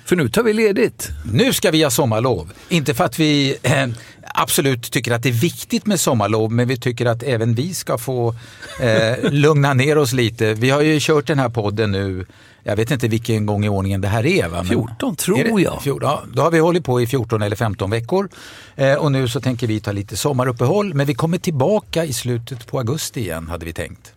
För 0.05 0.15
nu 0.15 0.29
tar 0.29 0.43
vi 0.43 0.53
ledigt. 0.53 1.09
Nu 1.33 1.53
ska 1.53 1.71
vi 1.71 1.83
ha 1.83 1.89
sommarlov. 1.89 2.51
Inte 2.69 2.93
för 2.93 3.03
att 3.03 3.19
vi 3.19 3.57
eh, 3.63 3.87
absolut 4.21 4.91
tycker 4.91 5.11
att 5.11 5.23
det 5.23 5.29
är 5.29 5.33
viktigt 5.33 5.85
med 5.85 5.99
sommarlov, 5.99 6.51
men 6.51 6.67
vi 6.67 6.77
tycker 6.77 7.05
att 7.05 7.23
även 7.23 7.55
vi 7.55 7.73
ska 7.73 7.97
få 7.97 8.35
eh, 8.81 9.31
lugna 9.31 9.73
ner 9.73 9.97
oss 9.97 10.13
lite. 10.13 10.53
Vi 10.53 10.69
har 10.69 10.81
ju 10.81 10.97
kört 11.01 11.27
den 11.27 11.39
här 11.39 11.49
podden 11.49 11.91
nu, 11.91 12.25
jag 12.67 12.75
vet 12.75 12.91
inte 12.91 13.07
vilken 13.07 13.45
gång 13.45 13.65
i 13.65 13.69
ordningen 13.69 14.01
det 14.01 14.07
här 14.07 14.25
är. 14.25 14.47
Va? 14.47 14.57
Men 14.57 14.65
14 14.65 15.15
tror 15.15 15.57
det, 15.57 15.61
jag. 15.61 15.81
14, 15.81 16.09
ja, 16.09 16.23
då 16.33 16.41
har 16.41 16.51
vi 16.51 16.59
hållit 16.59 16.85
på 16.85 17.01
i 17.01 17.07
14 17.07 17.41
eller 17.41 17.55
15 17.55 17.89
veckor 17.89 18.29
eh, 18.75 18.93
och 18.93 19.11
nu 19.11 19.27
så 19.27 19.41
tänker 19.41 19.67
vi 19.67 19.79
ta 19.79 19.91
lite 19.91 20.17
sommaruppehåll, 20.17 20.93
men 20.93 21.05
vi 21.07 21.13
kommer 21.15 21.37
tillbaka 21.37 22.05
i 22.05 22.13
slutet 22.13 22.67
på 22.67 22.77
augusti 22.77 23.19
igen 23.19 23.47
hade 23.47 23.65
vi 23.65 23.73
tänkt. 23.73 24.13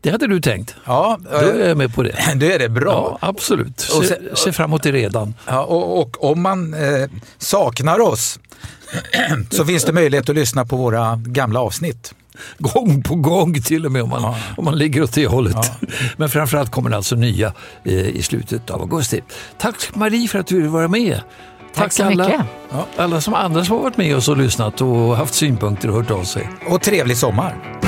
Det 0.00 0.10
hade 0.10 0.26
du 0.26 0.40
tänkt? 0.40 0.74
Ja. 0.84 1.18
Då 1.30 1.36
är 1.36 1.68
jag 1.68 1.76
med 1.76 1.94
på 1.94 2.02
det. 2.02 2.16
Då 2.36 2.46
är 2.46 2.58
det 2.58 2.68
bra. 2.68 3.18
Ja, 3.20 3.28
absolut. 3.28 3.80
Se, 3.80 3.98
Och 3.98 4.04
sen- 4.04 4.28
se 4.34 4.52
fram 4.52 4.70
emot 4.70 4.82
det 4.82 4.92
redan. 4.92 5.34
Ja, 5.46 5.64
och, 5.64 6.00
och 6.00 6.30
om 6.30 6.42
man 6.42 6.74
eh, 6.74 7.08
saknar 7.38 8.00
oss 8.00 8.38
så 9.50 9.64
finns 9.64 9.84
det 9.84 9.92
möjlighet 9.92 10.28
att 10.28 10.36
lyssna 10.36 10.66
på 10.66 10.76
våra 10.76 11.16
gamla 11.26 11.60
avsnitt. 11.60 12.14
Gång 12.58 13.02
på 13.02 13.14
gång 13.14 13.62
till 13.62 13.86
och 13.86 13.92
med 13.92 14.02
om 14.02 14.08
man, 14.08 14.34
om 14.56 14.64
man 14.64 14.78
ligger 14.78 15.02
åt 15.02 15.12
det 15.12 15.26
hållet. 15.26 15.72
Men 16.16 16.28
framförallt 16.28 16.70
kommer 16.70 16.90
det 16.90 16.96
alltså 16.96 17.16
nya 17.16 17.52
eh, 17.84 18.08
i 18.08 18.22
slutet 18.22 18.70
av 18.70 18.80
augusti. 18.80 19.20
Tack 19.58 19.94
Marie 19.94 20.28
för 20.28 20.38
att 20.38 20.46
du 20.46 20.56
ville 20.56 20.68
vara 20.68 20.88
med. 20.88 21.20
Tack 21.74 21.92
så 21.92 22.04
alla, 22.04 22.28
mycket. 22.28 22.46
alla 22.96 23.20
som 23.20 23.34
andra 23.34 23.64
som 23.64 23.76
har 23.76 23.82
varit 23.82 23.96
med 23.96 24.16
oss 24.16 24.28
och 24.28 24.36
lyssnat 24.36 24.80
och 24.80 25.16
haft 25.16 25.34
synpunkter 25.34 25.88
och 25.88 25.94
hört 25.94 26.10
av 26.10 26.24
sig. 26.24 26.50
Och 26.66 26.82
trevlig 26.82 27.16
sommar. 27.16 27.87